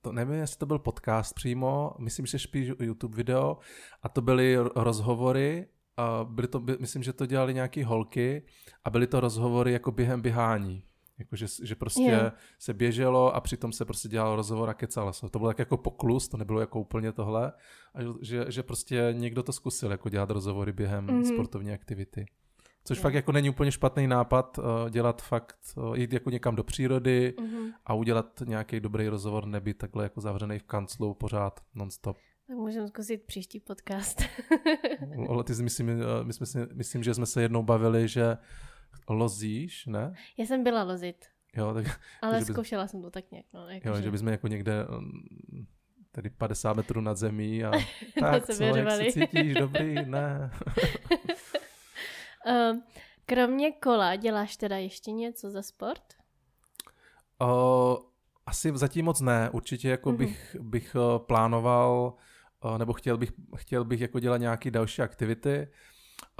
[0.00, 3.58] to nevím, jestli to byl podcast přímo, myslím, že spíš YouTube video,
[4.02, 8.42] a to byly rozhovory, a byly to, myslím, že to dělali nějaký holky
[8.84, 10.84] a byly to rozhovory jako během běhání.
[11.18, 12.34] Jako, že, že prostě yeah.
[12.58, 15.28] se běželo a přitom se prostě dělal rozhovor a kecalo se.
[15.30, 17.52] To bylo tak jako poklus, to nebylo jako úplně tohle.
[17.94, 21.34] A že, že prostě někdo to zkusil jako dělat rozhovory během mm-hmm.
[21.34, 22.26] sportovní aktivity.
[22.86, 26.64] Což fakt jako není úplně špatný nápad uh, dělat fakt, uh, jít jako někam do
[26.64, 27.72] přírody mm-hmm.
[27.86, 32.16] a udělat nějaký dobrý rozhovor, nebýt takhle jako zavřený v kanclu pořád non-stop.
[32.46, 34.22] Tak můžeme zkusit příští podcast.
[35.28, 38.36] Ale ty myslím, uh, my jsme si, myslím, že jsme se jednou bavili, že
[39.08, 40.14] lozíš, ne?
[40.38, 41.24] Já jsem byla lozit.
[41.56, 42.48] Jo, tak, Ale bys...
[42.48, 43.46] zkoušela jsem to tak nějak.
[43.54, 44.02] No, jako jo, že...
[44.02, 45.10] že bychom jako někde um,
[46.12, 47.70] tady 50 metrů nad zemí a
[48.20, 50.50] tak co, jak se cítíš, dobrý, ne.
[52.44, 52.82] Ehm,
[53.26, 56.02] kromě kola děláš teda ještě něco za sport?
[57.42, 57.96] Uh,
[58.46, 59.50] asi zatím moc ne.
[59.50, 60.16] Určitě jako mm-hmm.
[60.16, 62.14] bych, bych uh, plánoval
[62.64, 65.68] uh, nebo chtěl bych, chtěl bych jako dělat nějaké další aktivity.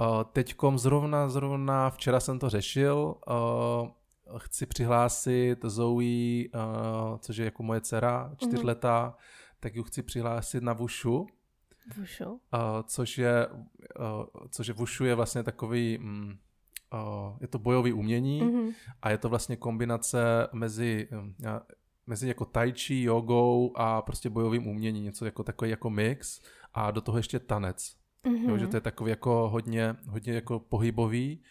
[0.01, 3.15] Uh, teďkom zrovna, zrovna včera jsem to řešil.
[3.27, 9.55] Uh, chci přihlásit Zoe, uh, což je jako moje dcera, čtyřletá, mm-hmm.
[9.59, 11.27] tak ji chci přihlásit na Vušu.
[11.97, 12.31] Wushu?
[12.31, 12.39] Uh,
[12.83, 16.37] což je, uh, což je Wushu je vlastně takový, um,
[16.93, 18.73] uh, je to bojový umění mm-hmm.
[19.01, 21.35] a je to vlastně kombinace mezi, um,
[22.07, 26.41] mezi jako tai chi, jogou a prostě bojovým uměním, něco jako takový jako mix
[26.73, 27.95] a do toho ještě tanec.
[28.25, 28.49] Mm-hmm.
[28.49, 31.43] Jo, že to je takový jako hodně, hodně jako pohybový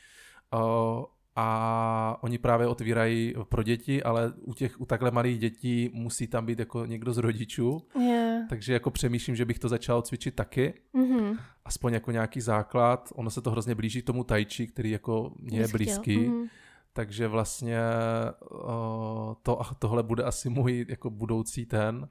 [0.55, 1.05] Uh,
[1.37, 6.47] a oni právě otvírají pro děti, ale u těch u takhle malých dětí musí tam
[6.47, 7.87] být jako někdo z rodičů.
[8.01, 8.49] Yeah.
[8.49, 10.75] Takže jako přemýšlím, že bych to začal cvičit taky.
[10.95, 11.39] Mm-hmm.
[11.65, 13.13] Aspoň jako nějaký základ.
[13.15, 16.19] Ono se to hrozně blíží tomu tajči, který jako mě je blízký.
[16.19, 16.49] Mm-hmm.
[16.93, 17.79] Takže vlastně
[18.51, 22.07] uh, to, tohle bude asi můj jako budoucí ten,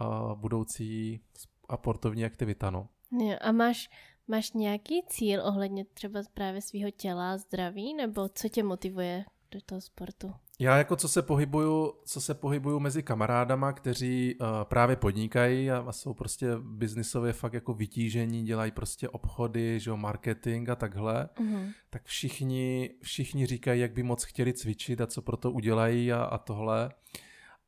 [0.00, 2.88] uh, budoucí sportovní aktivita, no.
[3.20, 3.90] Jo, a máš,
[4.28, 9.80] máš nějaký cíl ohledně třeba právě svého těla, zdraví, nebo co tě motivuje do toho
[9.80, 10.32] sportu?
[10.58, 15.92] Já jako co se pohybuju, co se pohybuju mezi kamarádama, kteří uh, právě podnikají a
[15.92, 21.72] jsou prostě biznisově fakt jako vytížení, dělají prostě obchody, že jo, marketing a takhle, mm-hmm.
[21.90, 26.24] tak všichni, všichni říkají, jak by moc chtěli cvičit a co pro to udělají a,
[26.24, 26.90] a tohle.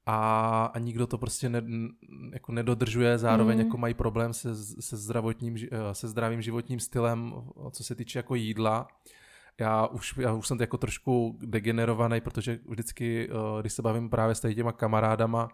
[0.07, 1.62] A, a nikdo to prostě ne,
[2.33, 3.64] jako nedodržuje, zároveň mm.
[3.64, 7.35] jako mají problém se, se, zdravotním, eh, se zdravým životním stylem,
[7.71, 8.88] co se týče jako jídla.
[9.59, 14.35] Já už, já už jsem jako trošku degenerovaný, protože vždycky, eh, když se bavím právě
[14.35, 15.49] s těma kamarádama,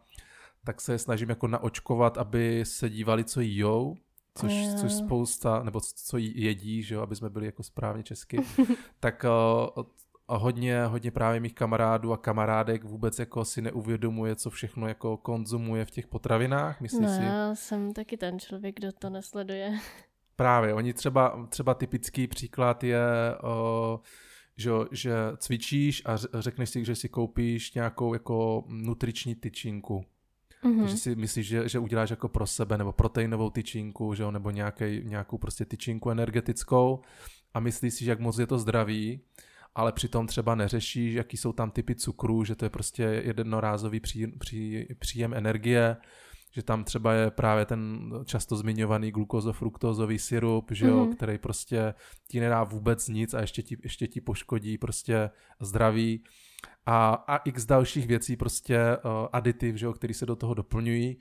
[0.64, 3.96] tak se snažím jako naočkovat, aby se dívali, co jíjou,
[4.34, 8.38] což, což spousta, nebo co jedí, že jo, aby jsme byli jako správně česky,
[9.00, 9.24] tak
[10.38, 15.84] hodně, hodně právě mých kamarádů a kamarádek vůbec jako si neuvědomuje, co všechno jako konzumuje
[15.84, 17.22] v těch potravinách, myslíš no, si?
[17.22, 19.78] já jsem taky ten člověk, kdo to nesleduje.
[20.36, 23.00] Právě, oni třeba, třeba typický příklad je,
[23.42, 24.00] o,
[24.56, 30.04] že, že cvičíš a řekneš si, že si koupíš nějakou jako nutriční tyčinku.
[30.64, 30.78] Mm-hmm.
[30.78, 34.50] Takže si myslíš, že, že uděláš jako pro sebe, nebo proteinovou tyčinku, že jo, nebo
[34.50, 37.00] nějaký, nějakou prostě tyčinku energetickou
[37.54, 39.20] a myslíš si, že jak moc je to zdravý,
[39.74, 44.26] ale přitom třeba neřešíš, jaký jsou tam typy cukrů, že to je prostě jednorázový pří,
[44.26, 45.96] pří, příjem energie,
[46.52, 51.14] že tam třeba je právě ten často zmiňovaný glukózo-fruktózový syrup, že jo, mm-hmm.
[51.14, 51.94] který prostě
[52.28, 55.30] ti nedá vůbec nic a ještě ti, ještě ti poškodí prostě
[55.60, 56.24] zdraví
[56.86, 61.20] a, a x dalších věcí, prostě uh, aditiv, že jo, který se do toho doplňují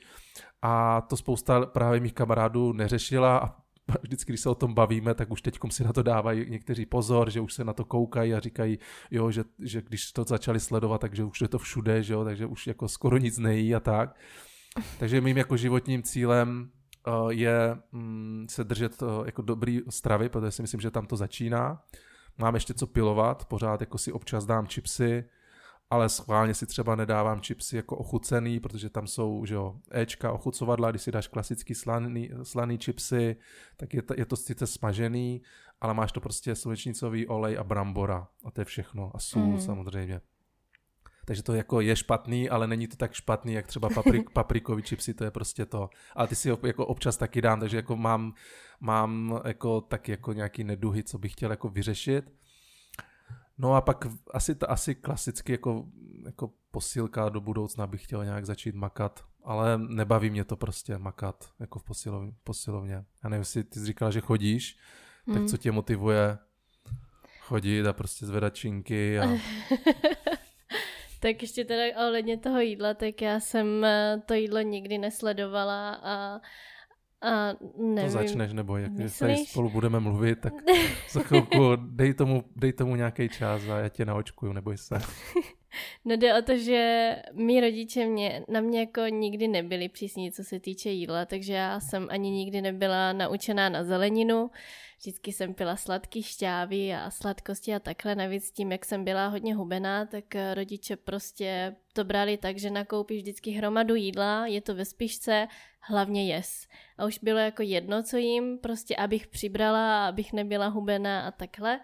[0.62, 3.56] a to spousta právě mých kamarádů neřešila a
[4.02, 7.30] vždycky, když se o tom bavíme, tak už teď si na to dávají někteří pozor,
[7.30, 8.80] že už se na to koukají a říkají,
[9.12, 12.46] jo, že, že když to začali sledovat, takže už je to všude, že jo, takže
[12.46, 14.16] už jako skoro nic nejí a tak.
[15.00, 16.72] Takže mým jako životním cílem
[17.08, 21.16] uh, je um, se držet uh, jako dobrý stravy, protože si myslím, že tam to
[21.16, 21.84] začíná.
[22.38, 25.24] Mám ještě co pilovat, pořád jako si občas dám chipsy,
[25.90, 30.92] ale schválně si třeba nedávám chipsy jako ochucený, protože tam jsou, že jo, Ečka, ochucovadla,
[30.92, 33.36] když si dáš klasický slaný, slaný chipsy,
[33.78, 35.42] tak je to, je to sice smažený,
[35.82, 39.62] ale máš to prostě slunečnicový olej a brambora a to je všechno a sůl mm.
[39.62, 40.22] samozřejmě
[41.30, 45.14] takže to jako je špatný, ale není to tak špatný, jak třeba paprik, paprikový chipsy,
[45.14, 45.90] to je prostě to.
[46.16, 48.34] Ale ty si ho jako občas taky dám, takže jako mám,
[48.80, 52.32] mám jako taky jako nějaký neduhy, co bych chtěl jako vyřešit.
[53.60, 55.86] No a pak asi, to, asi klasicky jako,
[56.26, 61.50] jako posílka do budoucna bych chtěl nějak začít makat, ale nebaví mě to prostě makat
[61.60, 62.32] jako v posilovně.
[62.44, 62.94] posilovně.
[63.24, 64.78] Já nevím, jestli ty jsi říkala, že chodíš,
[65.28, 65.38] hmm.
[65.38, 66.38] tak co tě motivuje
[67.40, 69.26] chodit a prostě zvedat činky a...
[71.22, 76.42] Tak ještě teda ohledně toho jídla, tak já jsem eh, to jídlo nikdy nesledovala a
[77.22, 78.04] a nevím.
[78.04, 80.54] To začneš, nebo jak tady spolu budeme mluvit, tak
[81.10, 85.00] za chvilku dej tomu, dej tomu nějaký čas a já tě naočkuju, neboj se.
[86.06, 90.44] No jde o to, že mý rodiče mě, na mě jako nikdy nebyli přísní, co
[90.44, 94.52] se týče jídla, takže já jsem ani nikdy nebyla naučená na zeleninu.
[95.00, 98.16] Vždycky jsem pila sladký šťávy a sladkosti a takhle.
[98.16, 103.22] Navíc tím, jak jsem byla hodně hubená, tak rodiče prostě to brali tak, že nakoupíš
[103.22, 105.48] vždycky hromadu jídla, je to ve spišce,
[105.80, 106.68] hlavně jes.
[106.98, 111.80] A už bylo jako jedno, co jim, prostě abych přibrala, abych nebyla hubená a takhle.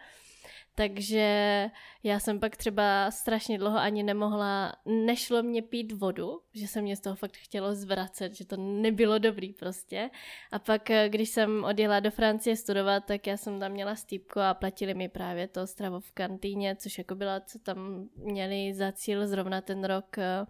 [0.78, 1.70] Takže
[2.04, 6.96] já jsem pak třeba strašně dlouho ani nemohla, nešlo mě pít vodu, že se mě
[6.96, 10.10] z toho fakt chtělo zvracet, že to nebylo dobrý prostě.
[10.52, 14.40] A pak, eh, když jsem odjela do Francie studovat, tak já jsem tam měla stýpko
[14.40, 18.92] a platili mi právě to stravo v kantýně, což jako byla, co tam měli za
[18.92, 20.46] cíl zrovna ten rok eh,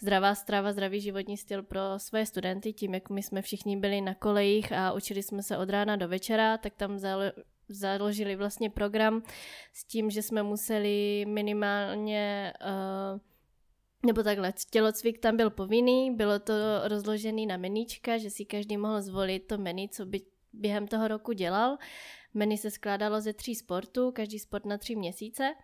[0.00, 4.14] zdravá strava, zdravý životní styl pro svoje studenty, tím jak my jsme všichni byli na
[4.14, 6.98] kolejích a učili jsme se od rána do večera, tak tam
[7.70, 9.22] založili vlastně program
[9.72, 13.20] s tím, že jsme museli minimálně uh,
[14.06, 16.54] nebo takhle, tělocvik tam byl povinný, bylo to
[16.84, 20.20] rozložený na meníčka, že si každý mohl zvolit to menu, co by
[20.52, 21.78] během toho roku dělal.
[22.34, 25.54] Menu se skládalo ze tří sportů, každý sport na tři měsíce.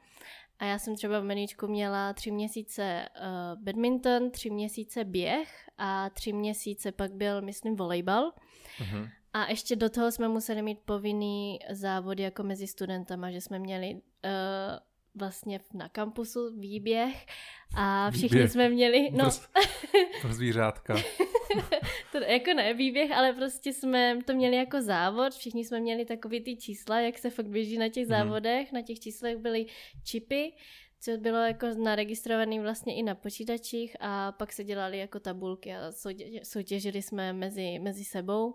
[0.59, 6.11] A já jsem třeba v meníčku měla tři měsíce uh, badminton, tři měsíce běh a
[6.11, 8.33] tři měsíce pak byl, myslím, volejbal.
[8.79, 9.11] Uh-huh.
[9.37, 13.95] A ještě do toho jsme museli mít povinný závod jako mezi studentama, že jsme měli
[13.95, 14.01] uh,
[15.15, 17.27] vlastně na kampusu výběh
[17.77, 18.53] a všichni výběh.
[18.53, 19.11] jsme měli...
[19.11, 19.31] No,
[20.21, 20.97] pro, zvířátka.
[22.13, 26.41] to jako ne výběh, ale prostě jsme to měli jako závod, všichni jsme měli takový
[26.41, 28.11] ty čísla, jak se fakt běží na těch mm.
[28.11, 29.67] závodech, na těch číslech byly
[30.05, 30.53] čipy,
[31.01, 35.93] co bylo jako naregistrovaný vlastně i na počítačích a pak se dělali jako tabulky a
[36.43, 38.55] soutěžili jsme mezi, mezi sebou.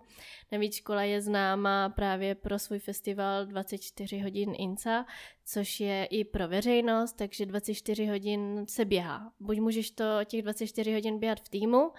[0.52, 5.06] Navíc škola je známa právě pro svůj festival 24 hodin INSA,
[5.46, 9.32] což je i pro veřejnost, takže 24 hodin se běhá.
[9.40, 11.92] Buď můžeš to těch 24 hodin běhat v týmu,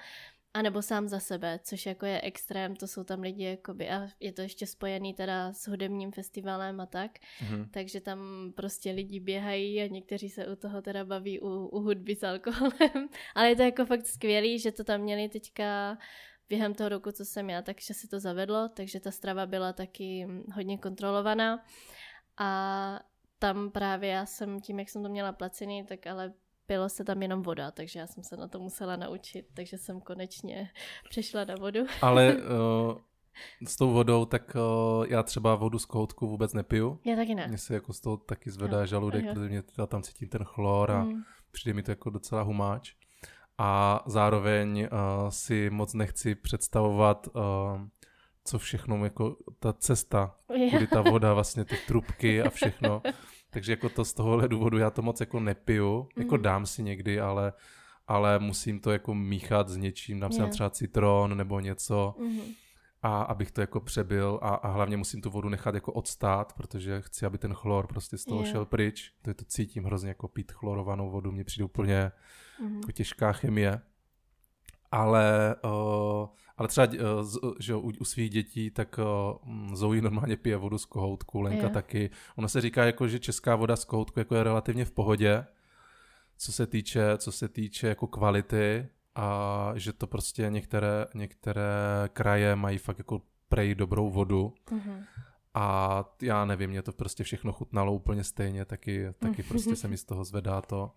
[0.54, 4.08] a nebo sám za sebe, což jako je extrém, to jsou tam lidi jakoby, a
[4.20, 7.68] je to ještě spojený teda s hudebním festivalem a tak, mm-hmm.
[7.70, 12.16] takže tam prostě lidi běhají a někteří se u toho teda baví u, u hudby
[12.16, 15.98] s alkoholem, ale je to jako fakt skvělý, že to tam měli teďka
[16.48, 20.26] během toho roku, co jsem já, takže se to zavedlo, takže ta strava byla taky
[20.54, 21.64] hodně kontrolovaná.
[22.38, 23.00] A
[23.38, 26.32] tam právě já jsem tím, jak jsem to měla placený, tak ale
[26.66, 30.00] pilo se tam jenom voda, takže já jsem se na to musela naučit, takže jsem
[30.00, 30.70] konečně
[31.08, 31.80] přešla na vodu.
[32.02, 32.98] Ale uh,
[33.68, 37.00] s tou vodou, tak uh, já třeba vodu z kohoutku vůbec nepiju.
[37.04, 37.48] Já taky ne.
[37.48, 40.90] Mně se jako z toho taky zvedá no, žaludek, protože mě tam cítím ten chlor
[40.90, 41.22] a mm.
[41.50, 42.94] přijde mi to jako docela humáč.
[43.58, 47.42] A zároveň uh, si moc nechci představovat, uh,
[48.44, 50.36] co všechno, jako ta cesta,
[50.70, 53.02] kudy ta voda, vlastně ty trubky a všechno.
[53.50, 56.22] Takže jako to z tohohle důvodu já to moc jako nepiju, mm.
[56.22, 56.42] jako mhm.
[56.42, 57.52] dám si někdy, ale,
[58.08, 60.46] ale musím to jako míchat s něčím, dám yeah.
[60.46, 62.14] si třeba citron nebo něco.
[62.18, 62.40] Mm.
[63.02, 67.00] A abych to jako přebil a, a hlavně musím tu vodu nechat jako odstát, protože
[67.00, 68.52] chci, aby ten chlor prostě z toho yeah.
[68.52, 69.12] šel pryč.
[69.22, 72.12] To je to cítím hrozně jako pít chlorovanou vodu, mně přijde úplně
[72.60, 72.76] mm.
[72.76, 73.80] jako těžká chemie.
[74.90, 76.98] Ale uh, ale třeba eh,
[77.58, 81.70] že u, u svých dětí, tak uh, Zoe normálně pije vodu z kohoutku, Lenka je.
[81.70, 82.10] taky.
[82.36, 85.46] Ono se říká, jako, že česká voda z kohoutku jako je relativně v pohodě,
[86.36, 91.62] co se týče, co se týče jako kvality a že to prostě některé, některé
[92.12, 94.54] kraje mají fakt jako prej dobrou vodu.
[94.70, 95.04] Mm-hmm.
[95.54, 99.96] A já nevím, mě to prostě všechno chutnalo úplně stejně, taky, taky prostě se mi
[99.96, 100.90] z toho zvedá to.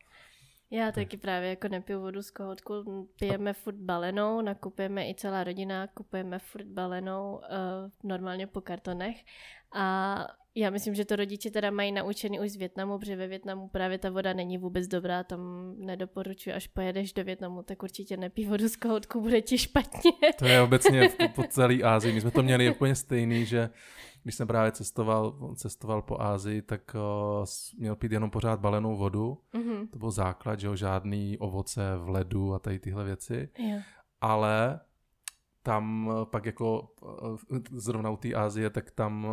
[0.72, 5.88] Já taky právě jako nepiju vodu z kohoutku, pijeme furt balenou, nakupujeme i celá rodina,
[5.88, 7.42] kupujeme furt balenou uh,
[8.04, 9.18] normálně po kartonech.
[9.74, 10.18] A
[10.56, 13.98] já myslím, že to rodiče teda mají naučený už z Větnamu, protože ve Větnamu právě
[13.98, 18.68] ta voda není vůbec dobrá, tam nedoporučuji, až pojedeš do Větnamu, tak určitě nepí vodu
[18.68, 20.12] z kohoutku, bude ti špatně.
[20.40, 23.70] To je obecně po celé Ázii, my jsme to měli úplně stejný, že
[24.26, 26.96] když jsem právě cestoval, cestoval po Ázii, tak
[27.40, 27.46] uh,
[27.78, 29.38] měl pít jenom pořád balenou vodu.
[29.54, 29.90] Mm-hmm.
[29.90, 33.50] To byl základ, že jo, žádný ovoce v ledu a tady tyhle věci.
[33.60, 33.84] Yeah.
[34.22, 34.80] Ale
[35.64, 37.38] tam uh, pak jako uh,
[37.72, 39.28] zrovna u té Ázie, tak tam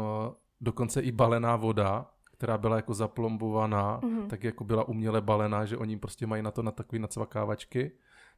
[0.60, 4.26] dokonce i balená voda, která byla jako zaplombovaná, mm-hmm.
[4.26, 7.92] tak jako byla uměle balená, že oni prostě mají na to na takový nacvakávačky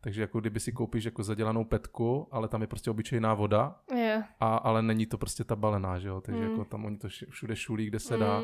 [0.04, 4.24] takže jako kdyby si koupíš jako zadělanou petku, ale tam je prostě obyčejná voda, yeah.
[4.40, 6.20] a, ale není to prostě ta balená, že jo?
[6.20, 6.50] Takže mm.
[6.50, 8.20] jako tam oni to všude šulí, kde se mm.
[8.20, 8.42] dá.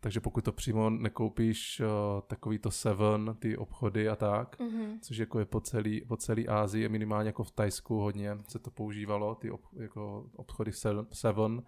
[0.00, 4.98] Takže pokud to přímo nekoupíš, uh, takový to Seven, ty obchody a tak, mm-hmm.
[5.00, 8.70] což jako je po celý, po celý Ázii, minimálně jako v Tajsku hodně se to
[8.70, 10.72] používalo, ty ob, jako obchody
[11.12, 11.62] Seven,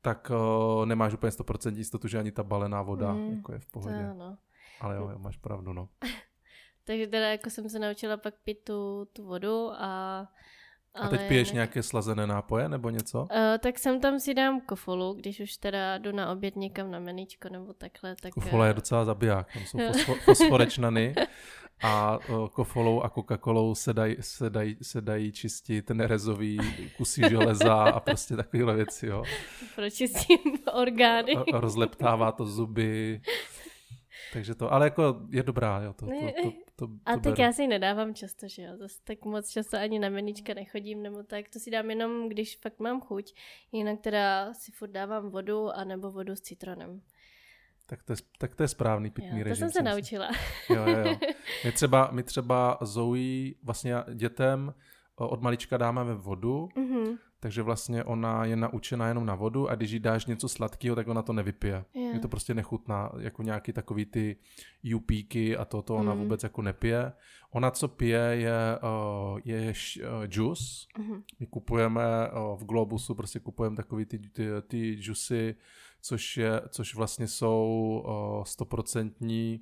[0.00, 3.66] tak uh, nemáš úplně 100% jistotu, že ani ta balená voda mm, jako je v
[3.66, 4.08] pohodě.
[4.08, 4.38] To, no.
[4.80, 5.88] Ale jo, máš pravdu, no.
[6.88, 10.26] Takže teda jako jsem se naučila pak pít tu, tu vodu a
[10.94, 13.20] a teď piješ nějaké slazené nápoje nebo něco?
[13.20, 16.98] Uh, tak jsem tam si dám kofolu, když už teda jdu na oběd někam na
[16.98, 18.16] meničko nebo takhle.
[18.22, 21.14] Tak, Kofola je docela zabiják, tam jsou fosfo- fosforečnany
[21.82, 26.58] a uh, kofolou a Coca-Colou se dají, se, dají, se dají čistit nerezový
[26.96, 29.22] kusy železa a prostě takovéhle věci, jo.
[29.74, 30.38] Pročistím
[30.72, 31.34] orgány.
[31.52, 33.20] Rozleptává to zuby.
[34.32, 36.12] Takže to, ale jako je dobrá, jo, to, to,
[36.42, 39.50] to, to, to A tak já si ji nedávám často, že jo, zase tak moc
[39.50, 43.34] často ani na menička nechodím, nebo tak, to si dám jenom, když fakt mám chuť,
[43.72, 47.00] jinak teda si furt dávám vodu, anebo vodu s citronem.
[47.86, 49.66] Tak to je, tak to je správný pitný jo, režim.
[49.66, 50.30] To jsem se naučila.
[50.70, 51.16] Jo, jo, jo.
[51.64, 54.74] My třeba, my třeba Zoe vlastně dětem
[55.18, 59.90] od malička dáme vodu, mm-hmm takže vlastně ona je naučená jenom na vodu a když
[59.90, 61.84] jí dáš něco sladkého, tak ona to nevypije.
[61.94, 62.14] Yeah.
[62.14, 64.36] Je to prostě nechutná, jako nějaký takový ty
[64.82, 66.20] jupíky a toto ona mm.
[66.20, 67.12] vůbec jako nepije.
[67.50, 68.78] Ona co pije je,
[69.44, 70.64] je uh, juice.
[70.98, 71.22] Mm-hmm.
[71.40, 72.02] My kupujeme
[72.56, 75.54] v Globusu, prostě kupujeme takový ty, ty, ty juicy,
[76.00, 78.04] což, je, což vlastně jsou
[78.46, 79.60] stoprocentní,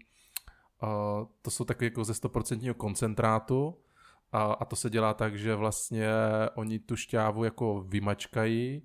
[1.42, 3.74] to jsou takové jako ze stoprocentního koncentrátu,
[4.32, 6.10] a, a to se dělá tak, že vlastně
[6.54, 8.82] oni tu šťávu jako vymačkají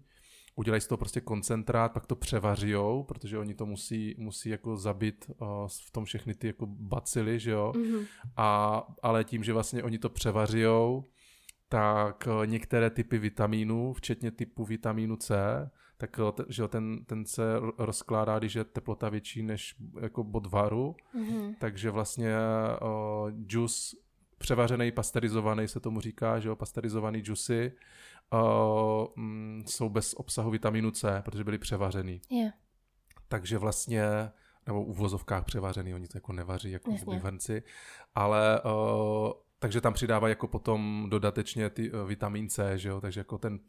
[0.56, 5.26] udělají z toho prostě koncentrát, pak to převařijou, protože oni to musí, musí jako zabít
[5.30, 5.48] uh,
[5.88, 7.72] v tom všechny ty jako bacily, že jo.
[7.76, 8.08] Mm-hmm.
[8.38, 11.10] A, ale tím, že vlastně oni to převařijou,
[11.70, 15.36] tak uh, některé typy vitamínů, včetně typu vitamínu C,
[15.98, 16.20] tak
[16.50, 17.44] že ten, ten se
[17.78, 21.56] rozkládá, když je teplota větší než jako bod varu, mm-hmm.
[21.60, 22.36] takže vlastně
[22.82, 23.98] uh, juice
[24.42, 27.72] převařený, pasterizovaný se tomu říká, že jo, pasterizovaný džusy
[28.34, 28.40] uh,
[29.16, 32.22] mm, jsou bez obsahu vitamínu C, protože byly převařený.
[32.30, 32.54] Yeah.
[33.28, 34.04] Takže vlastně
[34.68, 36.92] nebo u vozovkách převařený, oni to jako nevaří jako
[37.24, 37.64] hrnci,
[38.16, 39.32] ale uh,
[39.62, 43.60] takže tam přidávají jako potom dodatečně ty uh, vitamin C, že jo, takže jako ten,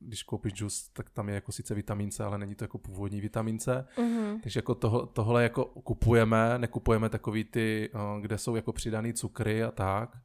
[0.00, 3.20] když koupíš džus, tak tam je jako sice vitamin C, ale není to jako původní
[3.20, 4.40] vitamin C, mm-hmm.
[4.42, 9.64] takže jako toho, tohle jako kupujeme, nekupujeme takový ty, uh, kde jsou jako přidaný cukry
[9.64, 10.16] a tak,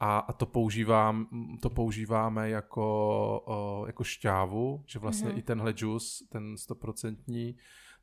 [0.00, 1.28] a, a to, používám,
[1.62, 5.38] to používáme jako, uh, jako šťávu, že vlastně mm-hmm.
[5.38, 7.56] i tenhle džus, ten stoprocentní,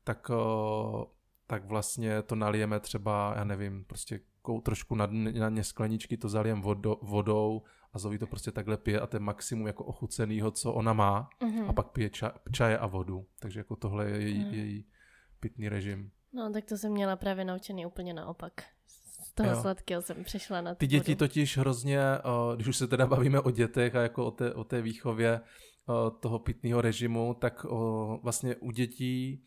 [0.03, 1.03] tak, uh,
[1.47, 4.19] tak vlastně to nalijeme třeba, já nevím, prostě
[4.63, 5.07] trošku na,
[5.39, 7.61] na dně skleničky to zalijem vodo, vodou
[7.93, 11.29] a Zoe to prostě takhle pije a to je maximum jako ochucenýho, co ona má
[11.41, 11.69] mm-hmm.
[11.69, 13.25] a pak pije ča, čaje a vodu.
[13.39, 14.53] Takže jako tohle je její, mm.
[14.53, 14.85] její
[15.39, 16.11] pitný režim.
[16.33, 18.53] No tak to jsem měla právě naučený úplně naopak.
[19.23, 19.61] Z toho jo.
[19.61, 21.19] sladkého jsem přešla na Ty děti vodu.
[21.19, 21.99] totiž hrozně,
[22.55, 25.41] když už se teda bavíme o dětech a jako o té, o té výchově
[26.19, 27.65] toho pitného režimu, tak
[28.23, 29.43] vlastně u dětí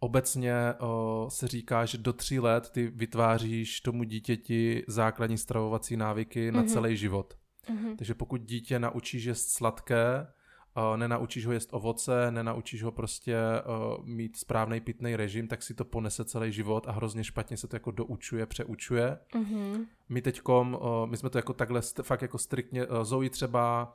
[0.00, 6.48] obecně o, se říká, že do tří let ty vytváříš tomu dítěti základní stravovací návyky
[6.48, 6.54] mm-hmm.
[6.54, 6.68] na mhm.
[6.68, 7.36] celý život.
[7.68, 7.96] Mm-hmm.
[7.96, 10.26] Takže pokud dítě naučíš jíst sladké,
[10.74, 15.74] o, nenaučíš ho jíst ovoce, nenaučíš ho prostě o, mít správný pitný režim, tak si
[15.74, 19.18] to ponese celý život a hrozně špatně se to jako doučuje, přeučuje.
[19.34, 19.86] Mm-hmm.
[20.08, 23.94] My teďkom, o, my jsme to jako takhle st- fakt jako striktně, Zoe třeba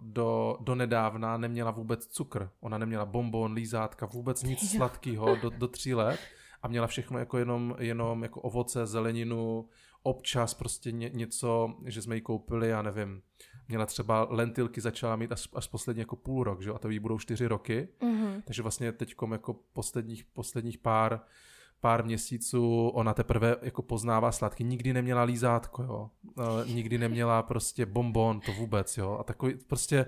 [0.00, 2.50] do, do nedávna neměla vůbec cukr.
[2.60, 6.20] Ona neměla bonbon, lízátka, vůbec nic sladkého do, do tří let
[6.62, 9.68] a měla všechno jako jenom, jenom jako ovoce, zeleninu,
[10.02, 13.22] občas prostě ně, něco, že jsme jí koupili, já nevím,
[13.68, 16.70] měla třeba lentilky, začala mít až, až poslední jako půl rok, že?
[16.70, 18.42] a to jí budou čtyři roky, mm-hmm.
[18.44, 21.20] takže vlastně teď jako posledních, posledních pár
[21.80, 24.64] pár měsíců ona teprve jako poznává sladký.
[24.64, 26.10] Nikdy neměla lízátko, jo.
[26.34, 29.16] Uh, nikdy neměla prostě bonbon, to vůbec, jo.
[29.20, 30.06] A takový prostě...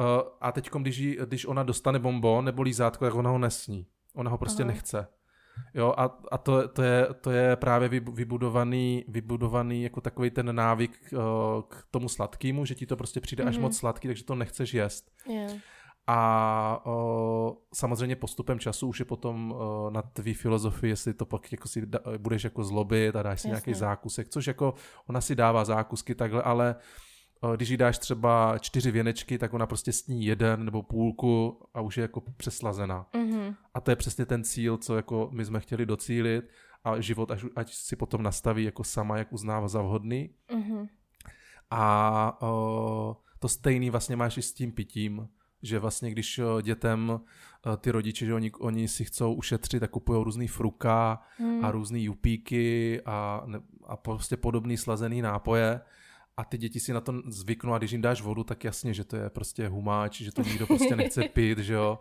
[0.00, 0.06] Uh,
[0.40, 3.86] a teď, když, jí, když ona dostane bonbon nebo lízátko, tak ona ho nesní.
[4.14, 4.72] Ona ho prostě Aha.
[4.72, 5.06] nechce.
[5.74, 11.12] Jo, a, a to, to, je, to je právě vybudovaný, vybudovaný jako takový ten návyk
[11.12, 11.18] uh,
[11.68, 13.48] k tomu sladkému, že ti to prostě přijde mm-hmm.
[13.48, 13.62] až mhm.
[13.62, 15.10] moc sladký, takže to nechceš jíst.
[15.28, 15.52] Yeah.
[16.06, 21.52] A o, samozřejmě postupem času už je potom o, na tvý filozofii, jestli to pak
[21.52, 23.50] jako si da, budeš jako zlobit a dáš si Jasně.
[23.50, 24.74] nějaký zákusek, což jako
[25.06, 26.76] ona si dává zákusky takhle, ale
[27.40, 31.80] o, když jí dáš třeba čtyři věnečky, tak ona prostě sní jeden nebo půlku a
[31.80, 33.06] už je jako přeslazená.
[33.14, 33.56] Mm-hmm.
[33.74, 36.44] A to je přesně ten cíl, co jako my jsme chtěli docílit
[36.84, 40.30] a život až, ať si potom nastaví jako sama, jak uznává za vhodný.
[40.54, 40.88] Mm-hmm.
[41.70, 45.28] A o, to stejný vlastně máš i s tím pitím
[45.62, 49.90] že vlastně když eh, dětem eh, ty rodiče, že oni, oni si chcou ušetřit, tak
[49.90, 51.64] kupují různý fruka hmm.
[51.64, 53.46] a různý jupíky a,
[53.86, 55.80] a prostě podobný slazený nápoje
[56.36, 59.04] a ty děti si na to zvyknou a když jim dáš vodu, tak jasně, že
[59.04, 61.98] to je prostě humáč, že to nikdo prostě nechce pít, že jo.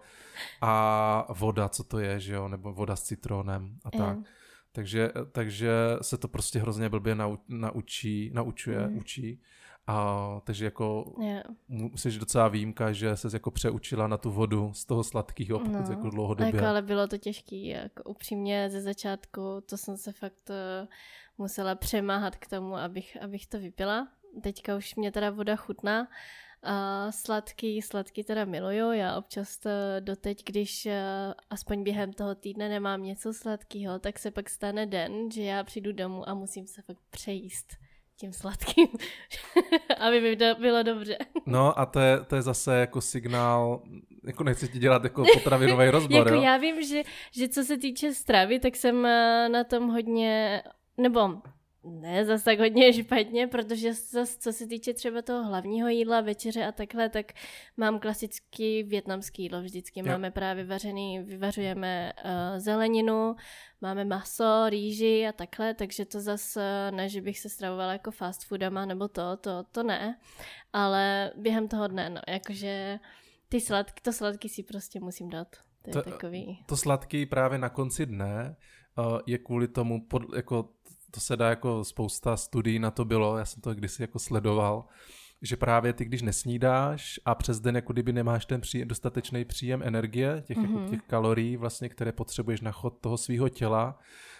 [0.61, 4.17] A voda, co to je, že jo, nebo voda s citronem a tak.
[4.17, 4.23] Mm.
[4.71, 8.97] Takže, takže se to prostě hrozně blbě nau, naučí, naučuje, mm.
[8.97, 9.41] učí.
[9.91, 11.43] A, takže jako yeah.
[11.67, 15.89] musíš docela výjimka, že se jako přeučila na tu vodu z toho sladkého, pokud no.
[15.89, 16.55] jako dlouhodobě.
[16.55, 20.87] Jako, ale bylo to těžké, jako upřímně ze začátku, to jsem se fakt uh,
[21.37, 24.07] musela přemáhat k tomu, abych, abych to vypila.
[24.41, 26.07] Teďka už mě teda voda chutná,
[26.63, 29.69] a sladký, sladký teda miluju, já občas to
[29.99, 30.91] doteď, když uh,
[31.49, 35.91] aspoň během toho týdne nemám něco sladkého, tak se pak stane den, že já přijdu
[35.91, 37.73] domů a musím se fakt přejíst
[38.21, 38.87] tím sladkým,
[39.99, 41.17] aby mi to bylo dobře.
[41.45, 43.81] No a to je, to je zase jako signál,
[44.23, 46.41] jako nechci ti dělat jako potravinový rozbor, jako jo?
[46.41, 47.01] já vím, že,
[47.31, 50.63] že co se týče stravy, tak jsem eh, na tom hodně,
[50.97, 51.29] nebo
[51.83, 56.65] ne zase tak hodně špatně, protože zase, co se týče třeba toho hlavního jídla, večeře
[56.65, 57.33] a takhle, tak
[57.77, 59.99] mám klasický větnamský jídlo vždycky.
[59.99, 60.05] Jo.
[60.05, 63.35] Máme právě vařený, vyvařujeme uh, zeleninu,
[63.81, 68.45] máme maso, rýži a takhle, takže to zase ne, že bych se stravovala jako fast
[68.45, 70.19] foodama nebo to, to, to ne,
[70.73, 72.99] ale během toho dne, no, jakože
[73.49, 75.47] ty sladky, to sladky si prostě musím dát.
[75.81, 76.63] To, je to, takový...
[76.65, 78.55] to sladký právě na konci dne
[78.97, 80.69] uh, je kvůli tomu, pod, jako
[81.11, 84.85] to se dá jako spousta studií na to bylo, já jsem to kdysi jako sledoval,
[85.41, 89.81] že právě ty, když nesnídáš a přes den jako kdyby nemáš ten příjem, dostatečný příjem
[89.83, 90.61] energie, těch, mm-hmm.
[90.61, 90.89] jako mhm.
[90.89, 93.99] těch kalorií vlastně, které potřebuješ na chod toho svého těla,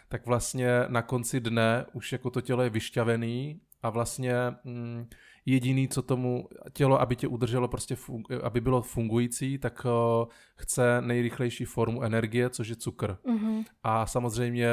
[0.09, 5.07] tak vlastně na konci dne už jako to tělo je vyšťavený a vlastně mm,
[5.45, 7.97] jediný, co tomu tělo, aby tě udrželo prostě,
[8.43, 13.17] aby bylo fungující, tak uh, chce nejrychlejší formu energie, což je cukr.
[13.25, 13.63] Mm-hmm.
[13.83, 14.67] A samozřejmě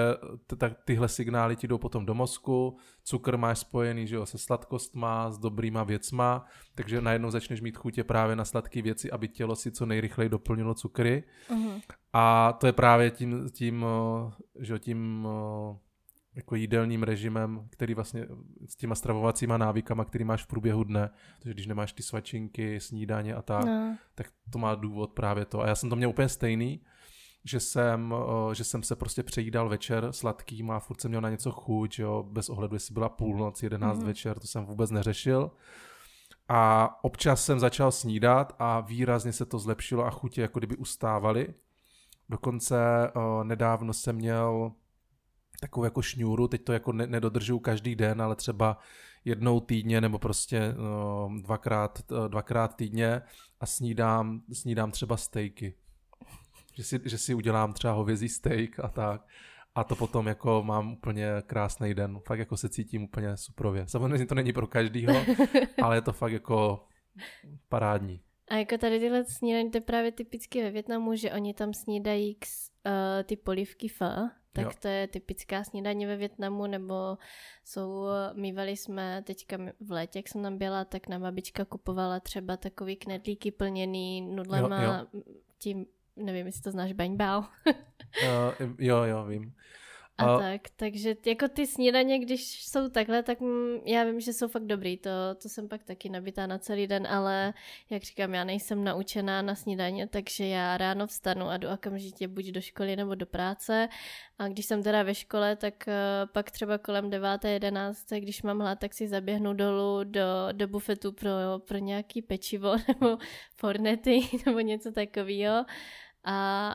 [0.46, 5.30] t- tyhle signály ti jdou potom do mozku, cukr máš spojený že jo, se sladkostma,
[5.30, 6.44] s dobrýma věcma,
[6.74, 10.74] takže najednou začneš mít chutě právě na sladké věci, aby tělo si co nejrychleji doplnilo
[10.74, 11.24] cukry.
[11.50, 11.80] Mm-hmm.
[12.12, 15.87] A to je právě tím, tím, eh, že tím eh,
[16.38, 18.26] jako jídelním režimem, který vlastně
[18.66, 21.10] s těma stravovacíma návykama, který máš v průběhu dne,
[21.42, 23.96] takže když nemáš ty svačinky, snídaně a tak, no.
[24.14, 25.60] tak to má důvod právě to.
[25.60, 26.80] A já jsem to měl úplně stejný,
[27.44, 28.14] že jsem,
[28.50, 31.98] eh, že jsem se prostě přejídal večer sladkým a furt jsem měl na něco chuť,
[31.98, 34.06] jo, bez ohledu, jestli byla půlnoc, jedenáct mm-hmm.
[34.06, 35.50] večer, to jsem vůbec neřešil.
[36.48, 41.54] A občas jsem začal snídat a výrazně se to zlepšilo a chutě jako kdyby ustávaly.
[42.28, 42.76] Dokonce
[43.16, 44.72] uh, nedávno jsem měl
[45.60, 48.78] takovou jako šňůru, teď to jako ne, nedodržuju každý den, ale třeba
[49.24, 53.22] jednou týdně nebo prostě no, dvakrát, dvakrát týdně
[53.60, 55.74] a snídám, snídám třeba stejky.
[56.74, 59.26] Že si, že si udělám třeba hovězí steak a tak.
[59.74, 62.20] A to potom jako mám úplně krásný den.
[62.26, 63.88] Fakt jako se cítím úplně suprově.
[63.88, 65.14] Samozřejmě to není pro každýho,
[65.82, 66.86] ale je to fakt jako
[67.68, 68.20] parádní.
[68.50, 72.34] A jako tady tyhle snídaně, to je právě typicky ve Větnamu, že oni tam snídají
[72.34, 72.46] k,
[72.86, 74.70] uh, ty polivky fa, tak jo.
[74.82, 77.18] to je typická snídaně ve Větnamu, nebo
[77.64, 82.56] jsou, mývali jsme teďka v létě, jak jsem tam byla, tak nám babička kupovala třeba
[82.56, 85.22] takový knedlíky plněný nudlema, jo, jo.
[85.58, 85.86] tím,
[86.16, 87.40] nevím, jestli to znáš, baňbao.
[87.40, 89.54] uh, jo, jo, vím.
[90.18, 93.38] A, a tak, takže jako ty snídaně, když jsou takhle, tak
[93.84, 95.10] já vím, že jsou fakt dobrý, to,
[95.42, 97.54] to jsem pak taky nabitá na celý den, ale
[97.90, 102.46] jak říkám, já nejsem naučená na snídaně, takže já ráno vstanu a jdu okamžitě buď
[102.46, 103.88] do školy nebo do práce
[104.38, 107.44] a když jsem teda ve škole, tak uh, pak třeba kolem 9.
[107.44, 108.06] 11.
[108.10, 111.30] když mám hlad, tak si zaběhnu dolů do, do bufetu pro,
[111.68, 113.18] pro nějaký pečivo nebo
[113.56, 115.64] fornety nebo něco takového
[116.24, 116.74] a,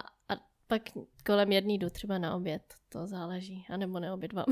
[0.74, 0.82] pak
[1.26, 4.46] kolem jedný jdu třeba na oběd, to záleží, anebo neobědvám.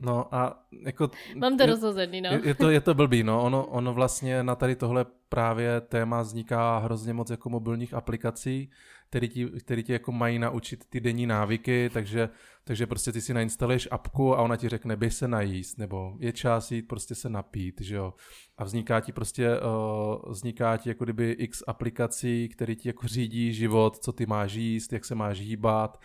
[0.00, 1.10] No a jako...
[1.36, 2.30] Mám to rozhozený, no.
[2.30, 3.42] Je, je, to, je to blbý, no.
[3.42, 8.70] Ono, ono vlastně na tady tohle právě téma vzniká hrozně moc jako mobilních aplikací,
[9.12, 12.28] který ti, který ti jako mají naučit ty denní návyky, takže,
[12.64, 16.32] takže prostě ty si nainstaluješ apku a ona ti řekne, běž se najíst, nebo je
[16.32, 18.14] čas jít prostě se napít, že jo.
[18.58, 23.54] A vzniká ti prostě, uh, vzniká ti jako kdyby x aplikací, který ti jako řídí
[23.54, 26.00] život, co ty máš jíst, jak se máš hýbat,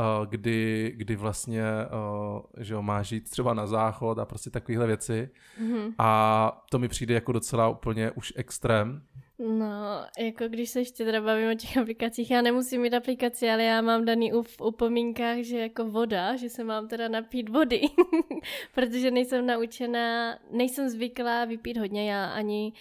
[0.00, 4.86] uh, kdy, kdy vlastně, uh, že jo, máš jít třeba na záchod a prostě takovéhle
[4.86, 5.28] věci.
[5.62, 5.94] Mm-hmm.
[5.98, 9.02] A to mi přijde jako docela úplně už extrém,
[9.38, 13.62] No, jako když se ještě teda bavím o těch aplikacích, já nemusím mít aplikaci, ale
[13.62, 17.80] já mám daný v upomínkách, že jako voda, že se mám teda napít vody,
[18.74, 22.72] protože nejsem naučená, nejsem zvyklá vypít hodně, já ani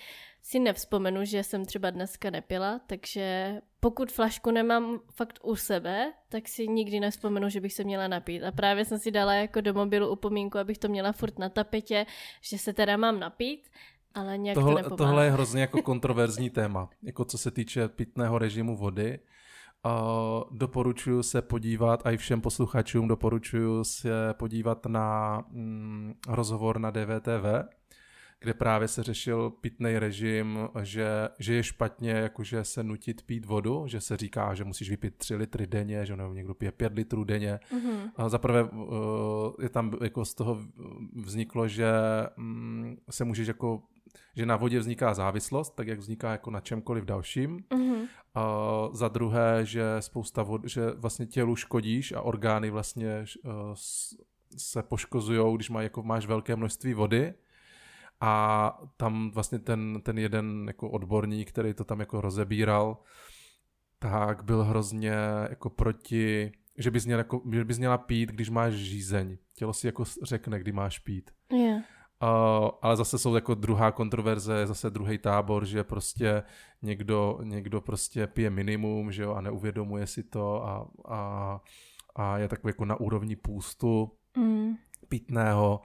[0.42, 6.48] si nevzpomenu, že jsem třeba dneska nepila, takže pokud flašku nemám fakt u sebe, tak
[6.48, 8.44] si nikdy nevzpomenu, že bych se měla napít.
[8.44, 12.06] A právě jsem si dala jako do mobilu upomínku, abych to měla furt na tapetě,
[12.42, 13.70] že se teda mám napít
[14.16, 18.38] ale nějak tohle, to tohle je hrozně jako kontroverzní téma, jako co se týče pitného
[18.38, 19.20] režimu vody.
[19.86, 26.92] Uh, doporučuji se podívat, a i všem posluchačům doporučuji se podívat na mm, rozhovor na
[26.92, 27.46] DVTV,
[28.40, 31.08] kde právě se řešil pitný režim, že,
[31.40, 35.36] že je špatně jakože se nutit pít vodu, že se říká, že musíš vypít 3
[35.36, 37.60] litry denně, že nebo někdo pije 5 litrů denně.
[37.72, 38.12] Mm-hmm.
[38.16, 38.90] A zaprvé uh,
[39.62, 40.60] je tam jako z toho
[41.16, 41.92] vzniklo, že
[42.38, 43.82] um, se můžeš jako
[44.36, 47.60] že na vodě vzniká závislost, tak jak vzniká jako na čemkoliv dalším.
[47.60, 48.08] Mm-hmm.
[48.36, 48.44] A
[48.92, 53.52] za druhé, že spousta vod, že vlastně tělu škodíš a orgány vlastně uh,
[54.58, 57.34] se poškozují, když má, jako máš velké množství vody.
[58.22, 62.98] A tam vlastně ten, ten jeden jako odborník, který to tam jako rozebíral,
[64.00, 65.14] tak byl hrozně
[65.50, 69.38] jako proti, že bys, měl jako, že bys měla pít, když máš žízeň.
[69.54, 71.32] Tělo si jako řekne, kdy máš pít.
[71.54, 71.84] Yeah.
[72.24, 76.44] Uh, ale zase jsou jako druhá kontroverze, zase druhý tábor, že prostě
[76.82, 81.62] někdo, někdo prostě pije minimum, že jo, a neuvědomuje si to a, a,
[82.16, 84.74] a je takový jako na úrovni půstu mm.
[85.10, 85.82] pitného.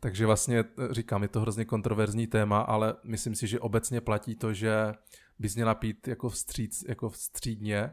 [0.00, 4.36] Takže vlastně eh, říkám, je to hrozně kontroverzní téma, ale myslím si, že obecně platí
[4.36, 4.92] to, že
[5.38, 7.92] bys měla pít jako, vstříc, jako vstřídně,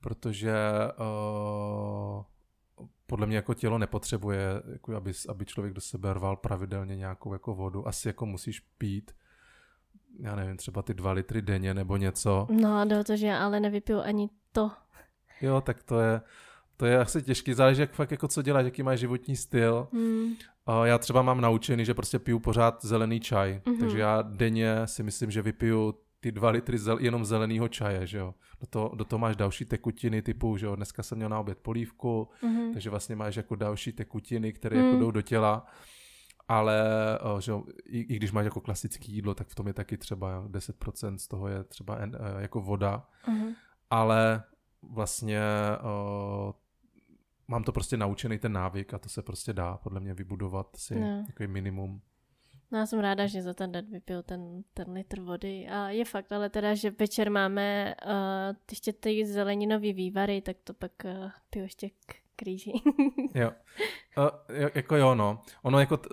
[0.00, 0.54] protože
[0.98, 2.24] uh,
[3.06, 7.54] podle mě jako tělo nepotřebuje, jako aby, aby člověk do sebe rval pravidelně nějakou jako
[7.54, 7.88] vodu.
[7.88, 9.10] Asi jako musíš pít,
[10.20, 12.46] já nevím, třeba ty dva litry denně nebo něco.
[12.50, 14.70] No, do to, že já ale nevypiju ani to.
[15.40, 16.20] Jo, tak to je,
[16.76, 19.88] to je asi těžký, záleží jak fakt jako co děláš, jaký máš životní styl.
[19.92, 20.32] Hmm.
[20.66, 23.78] A já třeba mám naučený, že prostě piju pořád zelený čaj, Mhm.
[23.78, 28.18] takže já denně si myslím, že vypiju ty dva litry zel, jenom zeleného čaje, že
[28.18, 28.34] jo.
[28.60, 31.58] Do toho, do toho máš další tekutiny typu, že jo, dneska jsem měl na oběd
[31.58, 32.72] polívku, Mhm.
[32.72, 34.84] takže vlastně máš jako další tekutiny, které Mm.
[34.86, 35.66] jako jdou do těla,
[36.48, 36.82] ale
[37.22, 39.96] o, že jo, i, i když máš jako klasické jídlo, tak v tom je taky
[39.96, 43.48] třeba jo, 10% z toho je třeba en, eh, jako voda, Mhm.
[43.90, 44.42] ale
[44.82, 45.40] vlastně
[45.82, 46.54] o,
[47.48, 51.00] mám to prostě naučený ten návyk a to se prostě dá podle mě vybudovat si
[51.00, 51.24] No.
[51.28, 52.00] jako minimum.
[52.70, 56.04] No já jsem ráda, že za ten den vypiju ten, ten litr vody a je
[56.04, 61.30] fakt, ale teda, že večer máme uh, ještě ty zeleninový vývary, tak to pak uh,
[61.50, 62.72] piju ještě k kříži.
[63.34, 63.50] Jo.
[64.18, 64.28] Uh,
[64.74, 65.42] jako jo, no.
[65.62, 66.08] Ono jako t-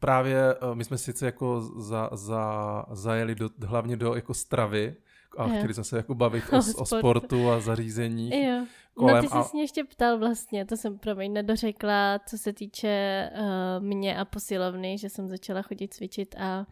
[0.00, 4.96] právě, uh, my jsme sice jako za, za, zajeli do, hlavně do jako stravy
[5.36, 5.58] a Jo.
[5.58, 6.84] chtěli jsme se jako bavit o, O o sportu.
[6.84, 8.30] sportu a zařízení.
[8.44, 8.66] jo.
[8.94, 9.44] kolem no ty jsi a...
[9.52, 14.98] mě ještě ptal vlastně, to jsem promiň nedořekla, co se týče uh, mě a posilovny,
[14.98, 16.66] že jsem začala chodit cvičit a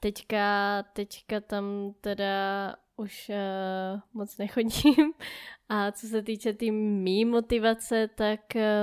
[0.00, 1.64] teďka, teďka tam
[2.00, 5.12] teda už uh, moc nechodím
[5.68, 8.40] a co se týče té tý mý motivace, tak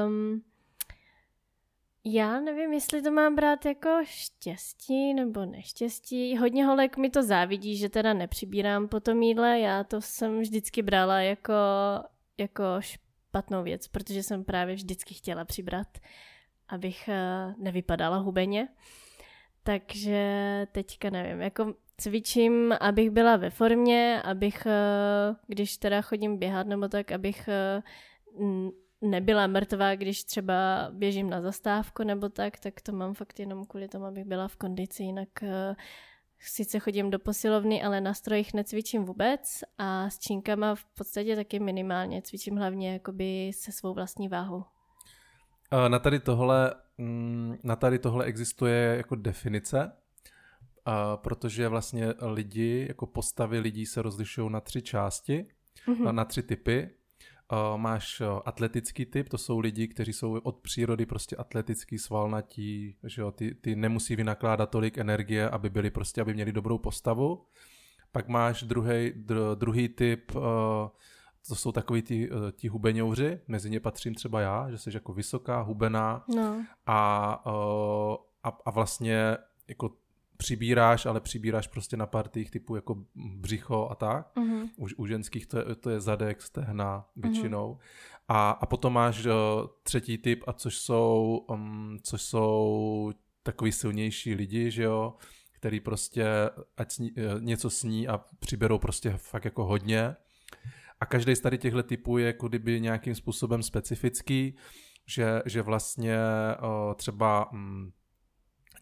[0.07, 0.41] um,
[2.05, 6.37] já nevím, jestli to mám brát jako štěstí nebo neštěstí.
[6.37, 9.59] Hodně holek mi to závidí, že teda nepřibírám po tom jídle.
[9.59, 11.53] Já to jsem vždycky brala jako,
[12.37, 15.87] jako špatnou věc, protože jsem právě vždycky chtěla přibrat,
[16.67, 18.67] abych eh, nevypadala hubeně.
[19.63, 26.67] Takže teďka nevím, jako cvičím, abych byla ve formě, abych, eh, když teda chodím běhat
[26.67, 27.83] nebo tak, abych eh,
[29.03, 33.87] nebyla mrtvá, když třeba běžím na zastávku nebo tak, tak to mám fakt jenom kvůli
[33.87, 35.75] tomu, abych byla v kondici, jinak eh,
[36.39, 41.59] sice chodím do posilovny, ale na strojích necvičím vůbec a s činkama v podstatě taky
[41.59, 44.63] minimálně, cvičím hlavně jakoby se svou vlastní váhou.
[45.87, 49.91] Na tady tohle, mm, na tady tohle existuje jako definice,
[51.15, 55.45] protože vlastně lidi, jako postavy lidí se rozlišují na tři části,
[55.87, 56.15] Mhm.
[56.15, 56.89] na tři typy.
[57.53, 62.95] Uh, máš uh, atletický typ, to jsou lidi, kteří jsou od přírody prostě atletický, svalnatí,
[63.03, 67.45] že jo, ty, ty nemusí vynakládat tolik energie, aby byli prostě, aby měli dobrou postavu.
[68.11, 70.41] Pak máš druhý, dr, druhý typ, uh,
[71.47, 75.61] to jsou takový ti, ti hubeňouři, mezi ně patřím třeba já, že jsi jako vysoká,
[75.61, 77.33] hubená No, a,
[78.43, 79.37] a, a vlastně
[79.67, 79.89] jako
[80.37, 84.35] přibíráš, ale přibíráš prostě na partích typu jako břicho a tak.
[84.35, 84.69] mhm.
[84.77, 87.77] U, u ženských to je, to je zadek, stehna většinou.
[88.27, 89.31] A, a potom máš uh,
[89.83, 93.11] třetí typ, a což jsou, um, což jsou
[93.43, 95.13] takový silnější lidi, že jo,
[95.63, 96.25] který prostě
[96.77, 100.15] ať sní, eh, něco sní a přiberou prostě fakt jako hodně.
[100.99, 104.55] A každý z tady těchto typů je jako kdyby nějakým způsobem specifický,
[105.05, 106.17] že, že vlastně
[106.61, 107.91] uh, třeba um,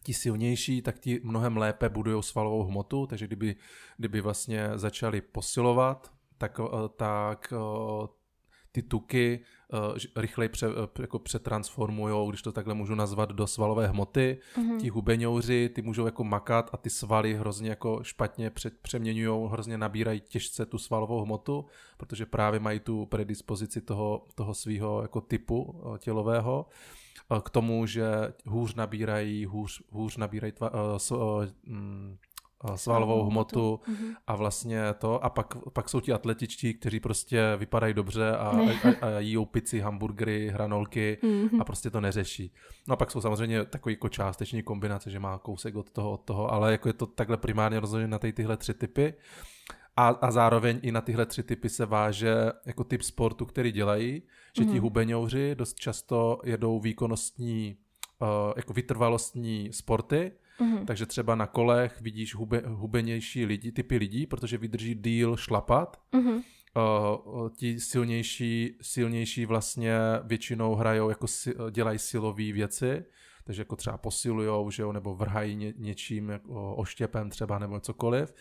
[0.04, 3.56] ti silnější, tak ti mnohem lépe budují svalovou hmotu, takže kdyby,
[3.96, 8.22] kdyby vlastně začali posilovat, tak, eh, tak eh,
[8.72, 9.40] ty tuky
[9.72, 14.38] uh, rychleji pře, eh, jako přetransformují, když to takhle můžu nazvat, do svalové hmoty.
[14.56, 14.78] Mhm.
[14.78, 19.78] Ti hubeňouři, ty můžou jako makat a ty svaly hrozně jako špatně před, přeměňují, hrozně
[19.78, 25.82] nabírají těžce tu svalovou hmotu, protože právě mají tu predispozici toho, toho svého jako typu
[25.94, 27.01] eh, tělového eh,
[27.44, 28.04] k tomu, že
[28.46, 31.44] hůř nabírají, hůř, hůř nabírají tva, uh, s, uh,
[32.74, 34.14] svalovou hmotu Mhm.
[34.26, 39.06] a vlastně to, a pak, pak jsou ti atletičtí, kteří prostě vypadají dobře a, a,
[39.06, 41.60] a jíjou pici, hamburgery, hranolky Mhm.
[41.60, 42.54] a prostě to neřeší.
[42.88, 46.20] No a pak jsou samozřejmě takový jako částeční kombinace, že má kousek od toho, od
[46.24, 49.14] toho, ale jako je to takhle primárně rozdělené na ty, tyhle tři typy.
[49.96, 52.34] A, a zároveň i na tyhle tři typy se váže
[52.66, 54.22] jako typ sportu, který dělají,
[54.58, 54.80] že ti Mhm.
[54.80, 57.76] hubeňouři dost často jedou výkonnostní,
[58.22, 60.86] uh, jako vytrvalostní sporty, Mhm.
[60.86, 66.00] takže třeba na kolech vidíš hube, hubenější lidi, typy lidí, protože vydrží díl šlapat.
[66.12, 66.32] Mhm.
[66.32, 73.04] Uh, ti silnější, silnější vlastně většinou hrajou, jako si, dělají silové věci,
[73.44, 78.34] takže jako třeba posilujou, že jo, nebo vrhají ně, něčím, jako oštěpem třeba, nebo cokoliv,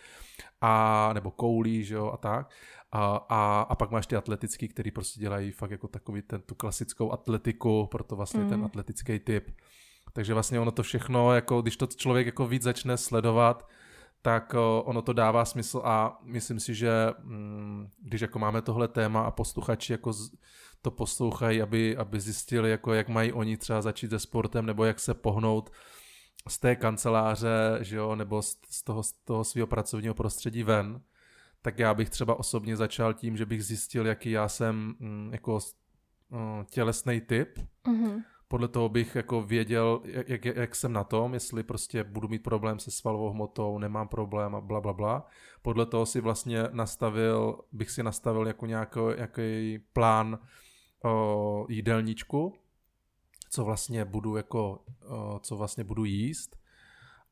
[0.61, 2.49] a, nebo koulí, že jo, a tak.
[2.91, 6.55] A, a, a pak máš ty atletický, který prostě dělají fakt jako takový ten, tu
[6.55, 8.49] klasickou atletiku, proto vlastně mm.
[8.49, 8.65] ten Mm.
[8.65, 9.51] atletický typ.
[10.13, 13.67] Takže vlastně ono to všechno, jako když to člověk jako víc začne sledovat,
[14.21, 16.91] tak ono to dává smysl a myslím si, že
[17.23, 20.31] mm, když jako máme tohle téma a posluchači jako z,
[20.81, 24.99] to poslouchají, aby, aby zjistili, jako jak mají oni třeba začít se sportem nebo jak
[24.99, 25.71] se pohnout,
[26.47, 31.01] z té kanceláře, že jo, nebo z, z toho, z toho svého pracovního prostředí ven,
[31.61, 35.53] tak já bych třeba osobně začal tím, že bych zjistil, jaký já jsem mm, jako
[35.53, 37.59] uh, tělesný typ.
[37.85, 38.23] Mm-hmm.
[38.47, 42.43] Podle toho bych jako věděl, jak, jak, jak jsem na tom, jestli prostě budu mít
[42.43, 45.27] problém se svalovou hmotou, nemám problém a bla, bla, bla.
[45.61, 50.39] Podle toho si vlastně nastavil, bych si nastavil jako nějaký, nějaký plán
[51.05, 52.53] uh, jídelníčku,
[53.49, 56.57] co vlastně budu jako, uh, co vlastně budu jíst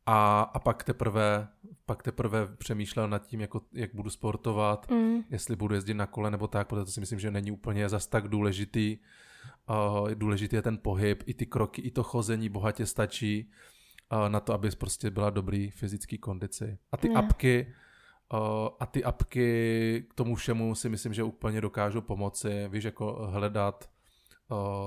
[0.06, 1.48] a, a pak teprve
[1.90, 5.24] pak teprve přemýšlel nad tím, jako, jak budu sportovat, mm.
[5.30, 8.08] jestli budu jezdit na kole nebo tak, protože to si myslím, že není úplně zas
[8.08, 8.98] tak důležitý.
[9.70, 13.52] Uh, důležitý je ten pohyb, i ty kroky, i to chození bohatě stačí
[14.12, 16.78] uh, na to, aby prostě byla dobrý fyzický kondici.
[16.92, 17.24] A ty yeah.
[17.24, 17.74] apky,
[18.80, 22.68] a ty apky k tomu všemu si myslím, že úplně dokážou pomoci.
[22.68, 23.90] Víš, jako hledat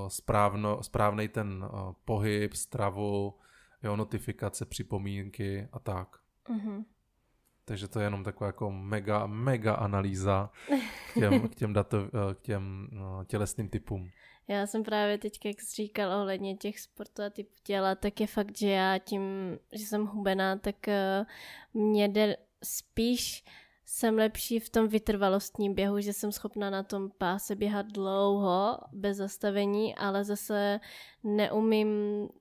[0.08, 3.34] správno, správnej ten uh, pohyb, stravu,
[3.82, 6.08] jo, notifikace, připomínky a tak.
[6.48, 6.84] Mm-hmm.
[7.64, 10.50] Takže to je jenom taková jako mega, mega analýza
[11.10, 11.98] k těm, k těm, dato,
[12.34, 14.08] k těm no, tělesným typům.
[14.48, 18.26] Já jsem právě teď, jak jsi říkal ohledně těch sportů a typů těla, tak je
[18.26, 19.22] fakt, že já tím,
[19.72, 20.76] že jsem hubená, tak
[21.74, 23.44] mě jde spíš
[23.94, 29.16] jsem lepší v tom vytrvalostním běhu, že jsem schopna na tom páse běhat dlouho, bez
[29.16, 30.80] zastavení, ale zase
[31.24, 31.88] neumím,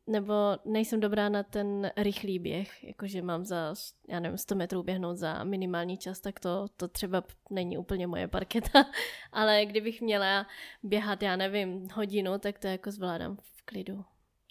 [0.07, 0.33] nebo
[0.65, 3.73] nejsem dobrá na ten rychlý běh, jakože mám za,
[4.07, 8.27] já nevím, 100 metrů běhnout za minimální čas, tak to, to třeba není úplně moje
[8.27, 8.85] parketa,
[9.31, 10.47] ale kdybych měla
[10.83, 14.05] běhat, já nevím, hodinu, tak to jako zvládám v klidu.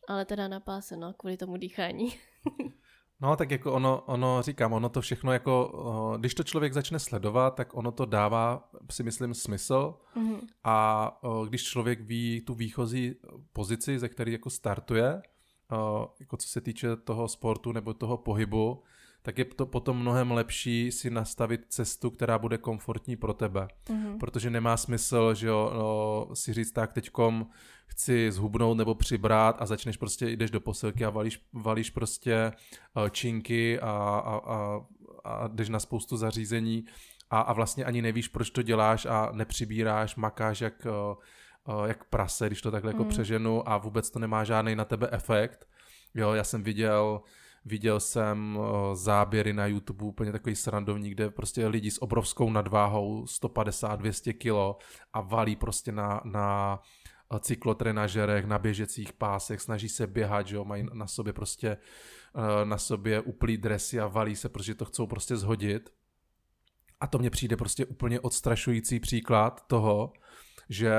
[0.09, 2.09] Ale teda na páse, no, kvůli tomu dýchání.
[3.23, 7.55] No, tak jako ono, ono, říkám, ono to všechno jako, když to člověk začne sledovat,
[7.55, 10.41] tak ono to dává, si myslím, smysl mm-hmm.
[10.65, 13.15] a když člověk ví tu výchozí
[13.53, 15.23] pozici, ze který jako startuje,
[16.21, 18.83] jako co se týče toho sportu nebo toho pohybu,
[19.23, 23.69] tak je to potom mnohem lepší si nastavit cestu, která bude komfortní pro tebe.
[23.87, 24.19] Mm-hmm.
[24.19, 27.47] Protože nemá smysl, že jo, no, si říct tak teďkom
[27.87, 32.53] chci zhubnout nebo přibrat a začneš prostě, jdeš do posilky a valíš, valíš prostě
[32.97, 34.81] uh, činky a, a, a,
[35.25, 36.85] a jdeš na spoustu zařízení
[37.31, 42.05] a, a vlastně ani nevíš, proč to děláš a nepřibíráš, makáš jak, uh, uh, jak
[42.05, 42.95] prase, když to takhle mm.
[42.95, 43.11] jako mhm.
[43.11, 45.69] přeženu a vůbec to nemá žádný na tebe efekt.
[46.15, 47.21] Jo, já jsem viděl
[47.65, 53.25] Viděl jsem eh, záběry na YouTube úplně takový srandovní, kde prostě lidi s obrovskou nadváhou
[53.25, 54.79] 150-200 kilo
[55.13, 56.79] a valí prostě na, na
[57.35, 62.65] eh, cyklotrenažerech, na běžecích pásech, snaží se běhat, že jo, mají na sobě prostě eh,
[62.65, 65.91] na sobě uplý dresy a valí se, protože to chcou prostě zhodit.
[67.01, 70.13] A to mně přijde prostě úplně odstrašující příklad toho,
[70.71, 70.93] že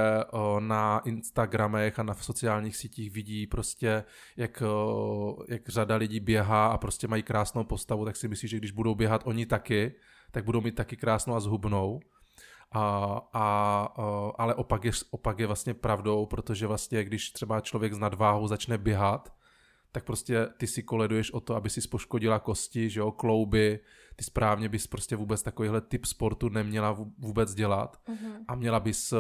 [0.59, 4.03] na Instagramech a na sociálních sítích vidí prostě,
[4.37, 4.63] jak,
[5.47, 8.95] jak řada lidí běhá a prostě mají krásnou postavu, tak si myslí, že když budou
[8.95, 9.95] běhat oni taky,
[10.31, 11.99] tak budou mít taky krásnou a zhubnou.
[12.71, 13.89] A, a,
[14.37, 18.77] ale opak je, opak je vlastně pravdou, protože vlastně když třeba člověk s nadváhou začne
[18.77, 19.33] běhat,
[19.91, 23.79] tak prostě ty si koleduješ o to, aby si poškodila kosti, že jo, klouby,
[24.15, 28.01] ty správně bys prostě vůbec takovýhle typ sportu neměla vůbec dělat.
[28.07, 28.45] Uh-huh.
[28.47, 29.17] a měla bys, eh,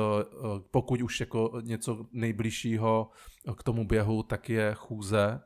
[0.71, 3.09] pokud už jako něco nejbližšího
[3.57, 5.39] k tomu běhu, tak je chůze.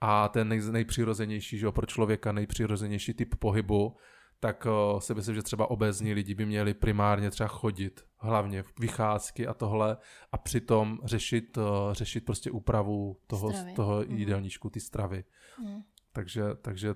[0.00, 3.96] A ten nej, nejpřirozenější, že jo, pro člověka nejpřirozenější typ pohybu,
[4.40, 9.46] tak uh, si myslím, že třeba obezní lidi by měli primárně třeba chodit, hlavně vycházky
[9.46, 9.96] a tohle
[10.32, 14.16] a přitom řešit, uh, řešit prostě úpravu toho, toho mm.
[14.16, 15.24] jídelníčku, ty stravy.
[15.64, 15.82] Mm.
[16.12, 16.94] Takže, takže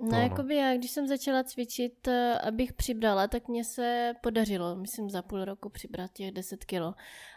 [0.00, 4.76] No, no, jakoby já, když jsem začala cvičit, eh, abych přibrala, tak mně se podařilo,
[4.76, 6.94] myslím, za půl roku přibrat těch 10 kilo.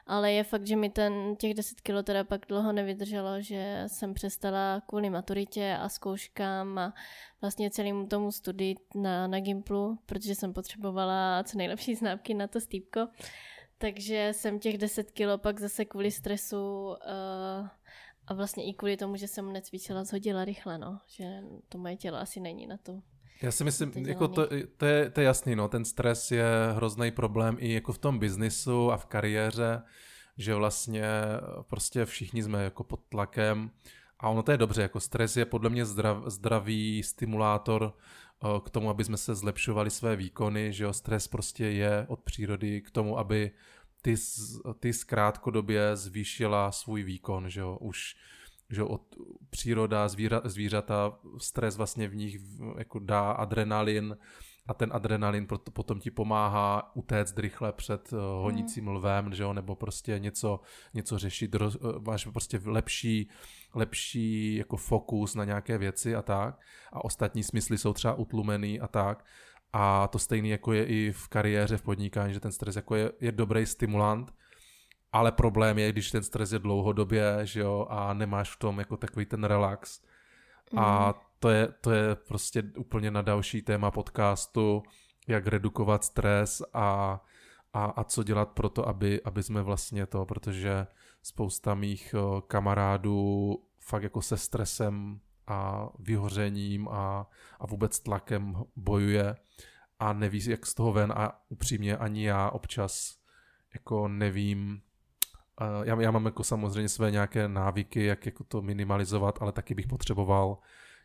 [0.07, 4.13] Ale je fakt, že mi ten, těch 10 kilo teda pak dlouho nevydrželo, že jsem
[4.13, 6.93] přestala kvůli maturitě a zkouškám a
[7.41, 12.61] vlastně celému tomu studii na, na Gimplu, protože jsem potřebovala co nejlepší známky na to
[12.61, 13.07] stýpko.
[13.77, 17.67] Takže jsem těch 10 kilo pak zase kvůli stresu uh,
[18.29, 20.99] a vlastně i kvůli tomu, že jsem necvičila, zhodila rychle, no.
[21.07, 23.01] Že to moje tělo asi není na to.
[23.41, 26.45] Já si myslím, to jako to, to, je, to je jasný, no, ten stres je
[26.75, 29.81] hrozný problém i jako v tom biznisu a v kariéře,
[30.37, 31.05] že vlastně
[31.61, 33.71] prostě všichni jsme jako pod tlakem
[34.19, 37.93] a ono to je dobře, jako stres je podle mě zdrav, zdravý stimulátor
[38.43, 42.19] eh, k tomu, aby jsme se zlepšovali své výkony, že jo, stres prostě je od
[42.19, 43.51] přírody k tomu, aby
[44.01, 44.15] ty,
[44.79, 48.15] ty zkrátkodobě zvýšila svůj výkon, že jo, už
[48.71, 49.01] že od
[49.49, 52.37] příroda, zvíra, zvířata, stres vlastně v nich
[52.77, 54.17] jako dá adrenalin,
[54.69, 58.89] a ten adrenalin proto, potom ti pomáhá utéct rychle před uh, honícím mm.
[58.89, 60.59] lvem, že jo, nebo prostě něco,
[60.93, 63.29] něco řešit, roz, uh, máš prostě lepší,
[63.75, 66.61] lepší jako fokus na nějaké věci a tak.
[66.93, 69.25] A ostatní smysly jsou třeba utlumený a tak
[69.73, 73.11] a to stejný jako je i v kariéře, v podnikání, že ten stres jako je,
[73.19, 74.33] je dobrý stimulant,
[75.11, 78.97] ale problém je, když ten stres je dlouhodobě, že jo, a nemáš v tom jako
[78.97, 80.01] takový ten relax.
[80.73, 80.79] Mm.
[80.79, 81.13] A mhm.
[81.39, 84.83] to je, to je prostě úplně na další téma podcastu,
[85.27, 87.21] jak redukovat stres a,
[87.73, 90.87] a, a co dělat pro to, aby, aby jsme vlastně to, protože
[91.21, 92.15] spousta mých
[92.47, 95.19] kamarádů fakt jako se stresem
[95.49, 97.29] a vyhořením a,
[97.59, 99.35] a vůbec tlakem bojuje
[99.99, 103.19] a neví, jak z toho ven a upřímně ani já občas
[103.73, 104.81] jako nevím,
[105.83, 109.87] já, já mám jako samozřejmě své nějaké návyky, jak jako to minimalizovat, ale taky bych
[109.87, 110.57] potřeboval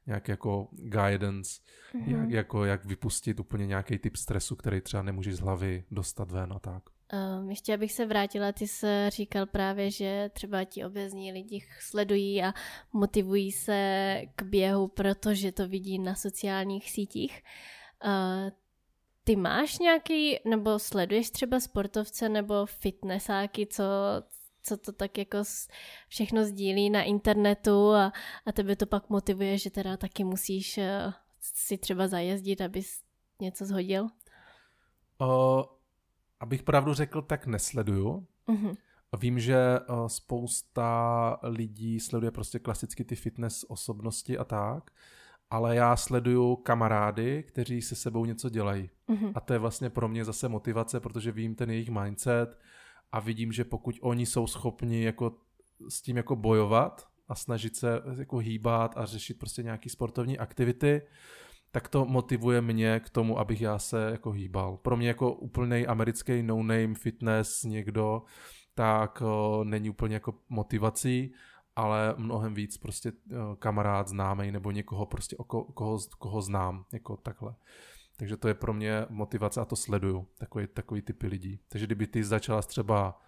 [0.06, 1.60] nějaký jako guidance,
[1.94, 2.20] mm-hmm.
[2.20, 6.52] jak, jako jak vypustit úplně nějaký typ stresu, který třeba nemůžeš z hlavy dostat ven
[6.52, 6.82] a tak.
[7.12, 12.42] Um, ještě abych se vrátila, ty jsi říkal právě, že třeba ti obezní lidi sledují
[12.42, 12.54] a
[12.92, 17.42] motivují se k běhu, protože to vidí na sociálních sítích.
[18.04, 18.50] Uh,
[19.24, 23.84] ty máš nějaký, nebo sleduješ třeba sportovce nebo fitnessáky, co,
[24.62, 25.38] co to tak jako
[26.08, 28.12] všechno sdílí na internetu a,
[28.46, 33.02] a tebe to pak motivuje, že teda taky musíš uh, si třeba zajezdit, abys
[33.40, 34.06] něco zhodil?
[35.20, 35.73] Uh,
[36.44, 38.26] abych pravdu řekl, tak nesleduju.
[38.48, 38.74] Uh-huh.
[39.18, 44.90] Vím, že uh, spousta lidí sleduje prostě klasicky ty fitness osobnosti a tak,
[45.50, 48.90] ale já sleduju kamarády, kteří se sebou něco dělají.
[49.08, 49.32] Uh-huh.
[49.34, 52.58] A to je vlastně pro mě zase motivace, protože vím ten jejich mindset,
[53.12, 55.36] a vidím, že pokud oni jsou schopni jako
[55.88, 61.02] s tím jako bojovat a snažit se jako hýbat a řešit prostě nějaký sportovní aktivity,
[61.74, 64.76] tak to motivuje mě k tomu, abych já se jako hýbal.
[64.76, 68.22] Pro mě jako úplný americký no-name fitness někdo,
[68.74, 71.34] tak o, není úplně jako motivací,
[71.76, 76.84] ale mnohem víc prostě o, kamarád známý nebo někoho prostě, o ko, koho, koho znám,
[76.92, 77.54] jako takhle.
[78.16, 81.60] Takže to je pro mě motivace a to sleduju, takový, takový typy lidí.
[81.68, 83.20] Takže kdyby ty začala třeba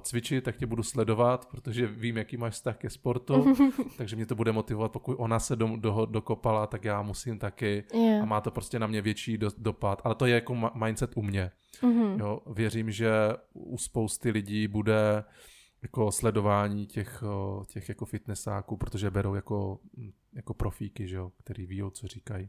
[0.00, 3.54] cvičit, tak tě budu sledovat, protože vím, jaký máš vztah ke sportu,
[3.96, 7.84] takže mě to bude motivovat, pokud ona se do, do, dokopala, tak já musím taky
[7.94, 8.22] yeah.
[8.22, 10.02] a má to prostě na mě větší do, dopad.
[10.04, 11.50] Ale to je jako mindset u mě.
[11.82, 12.20] Mm-hmm.
[12.20, 13.10] Jo, věřím, že
[13.52, 15.24] u spousty lidí bude
[15.82, 17.22] jako sledování těch,
[17.66, 19.78] těch jako fitnessáků, protože berou jako,
[20.32, 22.48] jako profíky, že jo, který ví, co říkají.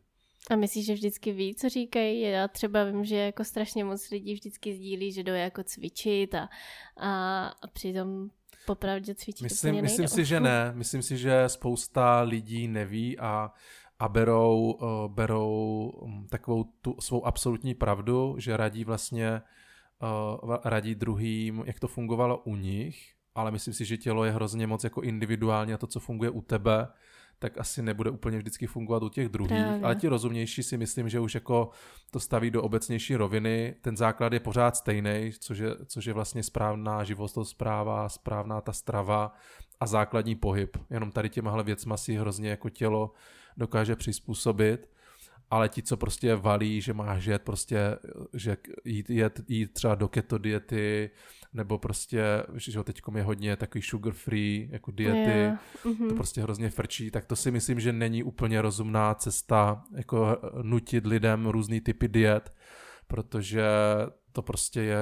[0.50, 2.22] A myslíš, že vždycky ví, co říkají?
[2.22, 6.50] Já třeba vím, že jako strašně moc lidí vždycky sdílí, že jdou jako cvičit a,
[6.98, 8.30] a, a přitom
[8.66, 10.72] popravdě cvičit myslím, myslím si, že ne.
[10.76, 13.52] Myslím si, že spousta lidí neví a,
[14.00, 19.42] a berou, uh, berou um, takovou tu svou absolutní pravdu, že radí vlastně
[20.44, 24.68] uh, radí druhým, jak to fungovalo u nich, ale myslím si, že tělo je hrozně
[24.68, 26.88] moc jako individuální a to, co funguje u tebe,
[27.42, 29.82] tak asi nebude úplně vždycky fungovat u těch druhých, Právě.
[29.84, 31.70] ale ti rozumnější si myslím, že už jako
[32.12, 33.76] to staví do obecnější roviny.
[33.82, 39.34] Ten základ je pořád stejný, což je, což je vlastně správná životospráva, správná ta strava
[39.80, 40.78] a základní pohyb.
[40.90, 43.12] Jenom tady těmahle věcma si hrozně jako tělo
[43.58, 44.90] dokáže přizpůsobit
[45.52, 47.98] ale ti, co prostě valí, že máš jet prostě,
[48.34, 51.10] že jít, jet, jít třeba do keto diety,
[51.54, 52.24] nebo prostě,
[52.58, 55.62] že teď je hodně takový sugar free, jako diety, yeah.
[55.86, 56.10] mm-hmm.
[56.10, 61.06] to prostě hrozně frčí, tak to si myslím, že není úplně rozumná cesta, jako nutit
[61.06, 62.54] lidem různý typy diet,
[63.08, 63.64] protože
[64.32, 64.98] to prostě je,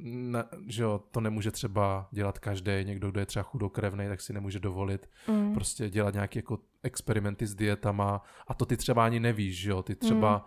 [0.00, 4.32] ne, že jo, to nemůže třeba dělat každý, někdo, kdo je třeba chudokrevný, tak si
[4.32, 5.54] nemůže dovolit mm.
[5.54, 9.82] prostě dělat nějaké jako experimenty s dietama a to ty třeba ani nevíš, že jo,
[9.82, 10.44] ty třeba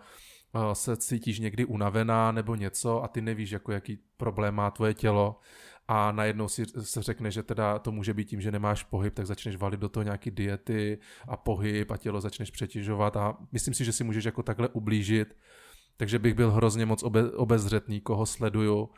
[0.54, 0.74] mm.
[0.74, 5.40] se cítíš někdy unavená nebo něco a ty nevíš, jako jaký problém má tvoje tělo
[5.88, 9.26] a najednou si se řekne, že teda to může být tím, že nemáš pohyb, tak
[9.26, 13.84] začneš valit do toho nějaký diety a pohyb a tělo začneš přetěžovat a myslím si,
[13.84, 15.36] že si můžeš jako takhle ublížit
[15.96, 18.88] takže bych byl hrozně moc obe, obezřetný, koho sleduju.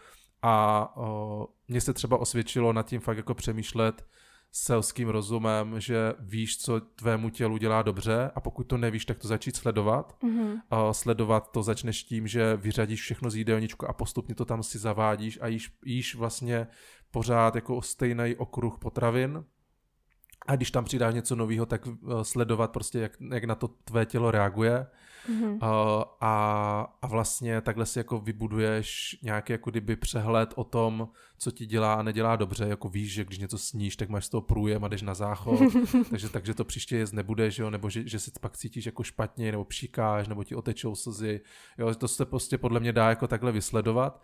[0.43, 4.07] A o, mně se třeba osvědčilo nad tím fakt jako přemýšlet
[4.57, 9.29] selským rozumem, že víš, co tvému tělu dělá dobře a pokud to nevíš, tak to
[9.29, 10.17] začít sledovat.
[10.23, 10.61] Mm-hmm.
[10.69, 14.79] O, sledovat to začneš tím, že vyřadíš všechno z jídelníčku a postupně to tam si
[14.79, 16.67] zavádíš a jíš, jíš vlastně
[17.11, 19.45] pořád jako stejný okruh potravin
[20.47, 24.07] A když tam přidáš něco nového, tak eh, sledovat prostě, jak, jak na to tvé
[24.07, 24.87] tělo reaguje.
[25.29, 25.59] Mm-hmm.
[26.21, 31.09] A, a vlastně takhle si jako vybuduješ nějaký jako kdyby přehled o tom,
[31.39, 32.65] co ti dělá a nedělá dobře.
[32.69, 35.61] Jako víš, že když něco sníš, tak máš z toho průjem a jdeš na záchod.
[36.11, 37.71] takže, takže to příště jíst nebudeš, jo?
[37.71, 41.41] nebo že, že se pak cítíš jako špatně, nebo pšíkáš, nebo ti otečou slzy.
[41.79, 41.95] Jo?
[41.95, 44.23] To se prostě podle mě dá jako takhle vysledovat.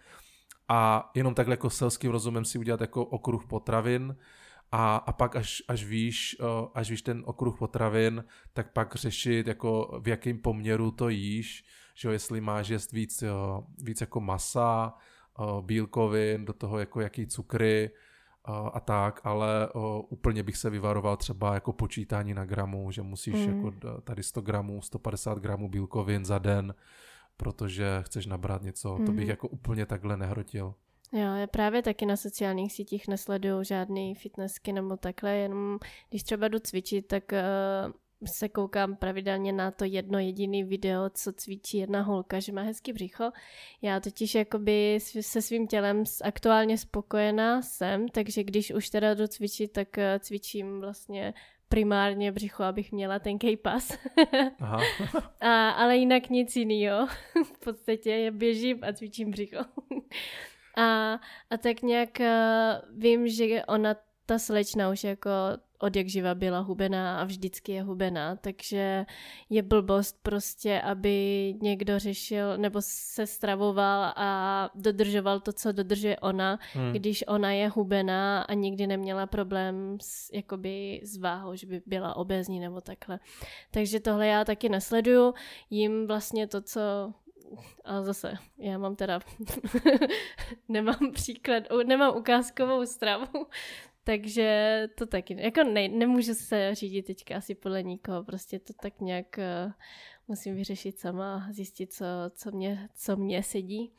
[0.69, 4.17] A jenom takhle jako selským rozumem si udělat jako okruh potravin,
[4.73, 6.37] a, a pak až, až, víš,
[6.75, 11.65] až víš ten okruh potravin, tak pak řešit, jako v jakém poměru to jíš,
[11.95, 14.95] že jo, jestli máš jíst víc, jo, víc jako masa,
[15.61, 17.91] bílkovin, do toho jako jaký cukry
[18.73, 19.69] a tak, ale
[20.09, 23.57] úplně bych se vyvaroval třeba jako počítání na gramu, že musíš mm.
[23.57, 23.73] jako
[24.05, 26.75] tady 100 gramů, 150 gramů bílkovin za den,
[27.37, 29.07] protože chceš nabrat něco, mm.
[29.07, 29.31] to bych mhm.
[29.31, 30.75] jako úplně takhle nehrotil.
[31.13, 36.49] Jo, já právě taky na sociálních sítích nesleduju žádný fitnessky nebo takhle, jenom když třeba
[36.49, 37.93] jdu cvičit, tak uh,
[38.27, 42.93] se koukám pravidelně na to jedno jediný video, co cvičí jedna holka, že má hezký
[42.93, 43.31] břicho.
[43.83, 49.73] Já totiž jakoby se svým tělem aktuálně spokojená jsem, takže když už teda jdu cvičit,
[49.73, 51.35] tak uh, cvičím vlastně
[51.69, 53.99] primárně břicho, abych měla ten pas.
[54.61, 54.81] Aha.
[55.41, 57.07] a, ale jinak nic jiného.
[57.55, 59.59] v podstatě je běžím a cvičím břicho.
[60.77, 61.13] A,
[61.51, 63.95] a tak nějak uh, vím, že ona,
[64.27, 65.31] ta slečna už jako
[65.81, 69.07] od jak živa byla hubená a vždycky je hubená, takže
[69.51, 76.59] je blbost prostě, aby někdo řešil nebo se stravoval a dodržoval to, co dodržuje ona,
[76.73, 76.93] hmm.
[76.93, 82.17] když ona je hubená a nikdy neměla problém s, jakoby s váhou, že by byla
[82.17, 83.19] obézní nebo takhle.
[83.71, 85.35] Takže tohle já taky nesleduju,
[85.71, 86.81] jim vlastně to, co
[87.85, 89.21] a zase, já mám teda,
[90.69, 93.47] nemám příklad, nemám ukázkovou stravu,
[94.05, 99.01] takže to taky, jako ne, nemůžu se řídit teďka asi podle nikoho, prostě to tak
[99.01, 99.73] nějak uh,
[100.29, 103.93] musím vyřešit sama, zjistit, co, co, mě, co mě sedí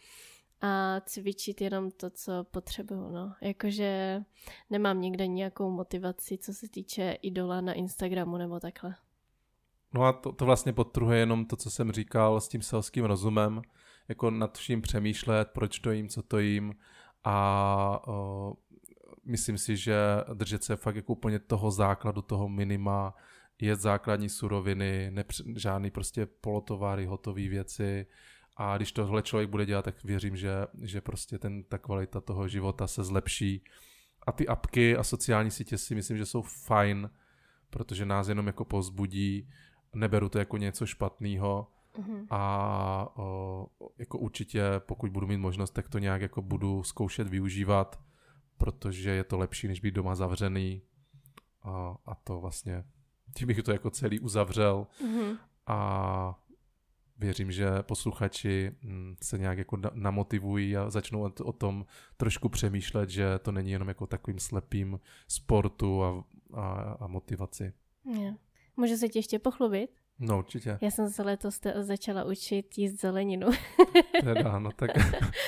[0.62, 3.34] a cvičit jenom to, co potřebuju, no.
[3.42, 4.22] Jakože
[4.70, 8.96] nemám někde nějakou motivaci, co se týče idola na Instagramu nebo takhle.
[9.94, 13.62] No a to, to vlastně podtrhuje jenom to, co jsem říkal s tím selským rozumem,
[14.08, 16.76] jako nad vším přemýšlet, proč to jím, co to jím
[17.24, 18.54] a o,
[19.26, 19.96] myslím si, že
[20.34, 23.16] držet se fakt jako úplně toho základu, toho minima,
[23.62, 28.06] jet základní suroviny, nepř- žádný prostě polotovary, hotové věci
[28.58, 32.48] a když tohle člověk bude dělat, tak věřím, že, že prostě ten, ta kvalita toho
[32.48, 33.64] života se zlepší.
[34.28, 37.10] A ty apky a sociální sítě si myslím, že jsou fajn,
[37.70, 39.50] protože nás jenom jako pozbudí
[39.96, 41.68] neberu to jako něco špatného
[42.00, 42.26] mm-hmm.
[42.30, 43.68] a o,
[43.98, 48.02] jako určitě, pokud budu mít možnost, tak to nějak jako budu zkoušet využívat,
[48.58, 50.82] protože je to lepší, než být doma zavřený
[51.64, 52.84] a, a to vlastně,
[53.36, 55.38] tím bych to jako celý uzavřel mm-hmm.
[55.68, 56.40] a
[57.18, 61.86] věřím, že posluchači mm, se nějak jako namotivují a začnou o tom
[62.18, 66.24] trošku přemýšlet, že to není jenom jako takovým slepým sportu a,
[66.54, 67.74] a, a motivaci.
[68.06, 68.36] Yeah.
[68.78, 69.90] Můžu se ti ještě pochlubit?
[70.20, 70.78] No určitě.
[70.82, 73.50] Já jsem se letos začala učit jíst zeleninu.
[74.24, 74.90] teda, no tak.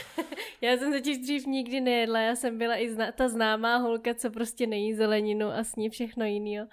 [0.62, 4.32] já jsem totiž dřív nikdy nejedla, já jsem byla i zna- ta známá holka, co
[4.32, 6.68] prostě nejí zeleninu a sní všechno jiného.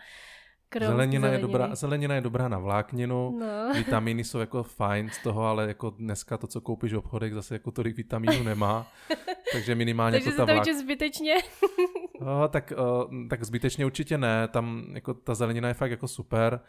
[0.78, 3.72] Zelenina je, dobrá, zelenina je dobrá na vlákninu, no.
[3.74, 7.54] vitamíny jsou jako fajn z toho, ale jako dneska to, co koupíš v obchodech, zase
[7.54, 8.86] jako tolik vitamínů nemá,
[9.52, 10.68] takže minimálně takže jako ta vlák...
[10.68, 11.34] zbytečně.
[12.44, 16.60] o, tak, o, tak zbytečně určitě ne, tam jako ta zelenina je fakt jako super,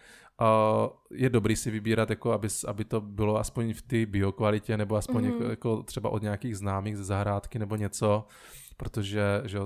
[0.42, 4.96] o, je dobrý si vybírat, jako aby, aby to bylo aspoň v té biokvalitě, nebo
[4.96, 5.34] aspoň mm-hmm.
[5.34, 8.28] jako, jako třeba od nějakých známých ze zahrádky nebo něco,
[8.78, 9.60] protože že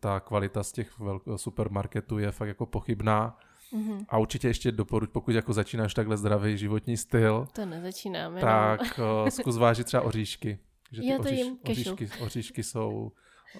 [0.00, 0.90] ta kvalita z těch
[1.36, 3.38] supermarketů je fakt jako pochybná.
[3.72, 4.04] Mm-hmm.
[4.08, 8.40] A určitě ještě doporuč, pokud jako začínáš takhle zdravý životní styl, to nezačínáme.
[8.40, 9.30] Tak no.
[9.30, 10.58] zkus vážit třeba oříšky.
[10.92, 13.12] Že ty Já to oříš, jim oříšky, oříšky jsou...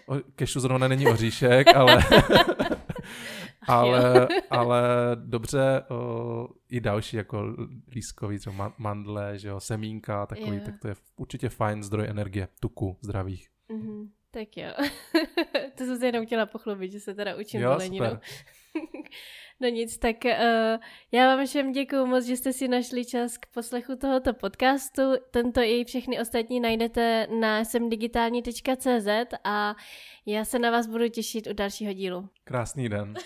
[0.07, 2.05] O, kešu zrovna není oříšek, ale...
[3.69, 4.83] ale, ale
[5.15, 7.57] dobře o, i další jako
[7.91, 10.65] lískový, třeba mandle, že jo, semínka, takový, yeah.
[10.65, 13.49] tak to je určitě fajn zdroj energie, tuku zdravých.
[13.71, 14.09] Mm-hmm.
[14.31, 14.71] Tak jo.
[15.79, 17.79] to jsem se jenom chtěla pochlubit, že se teda učím jo.
[19.61, 20.31] No nic, tak uh,
[21.13, 25.03] já vám všem děkuji moc, že jste si našli čas k poslechu tohoto podcastu.
[25.31, 29.09] Tento i všechny ostatní najdete na semdigitální.cz
[29.45, 29.75] a
[30.27, 32.29] já se na vás budu těšit u dalšího dílu.
[32.45, 33.15] Krásný den.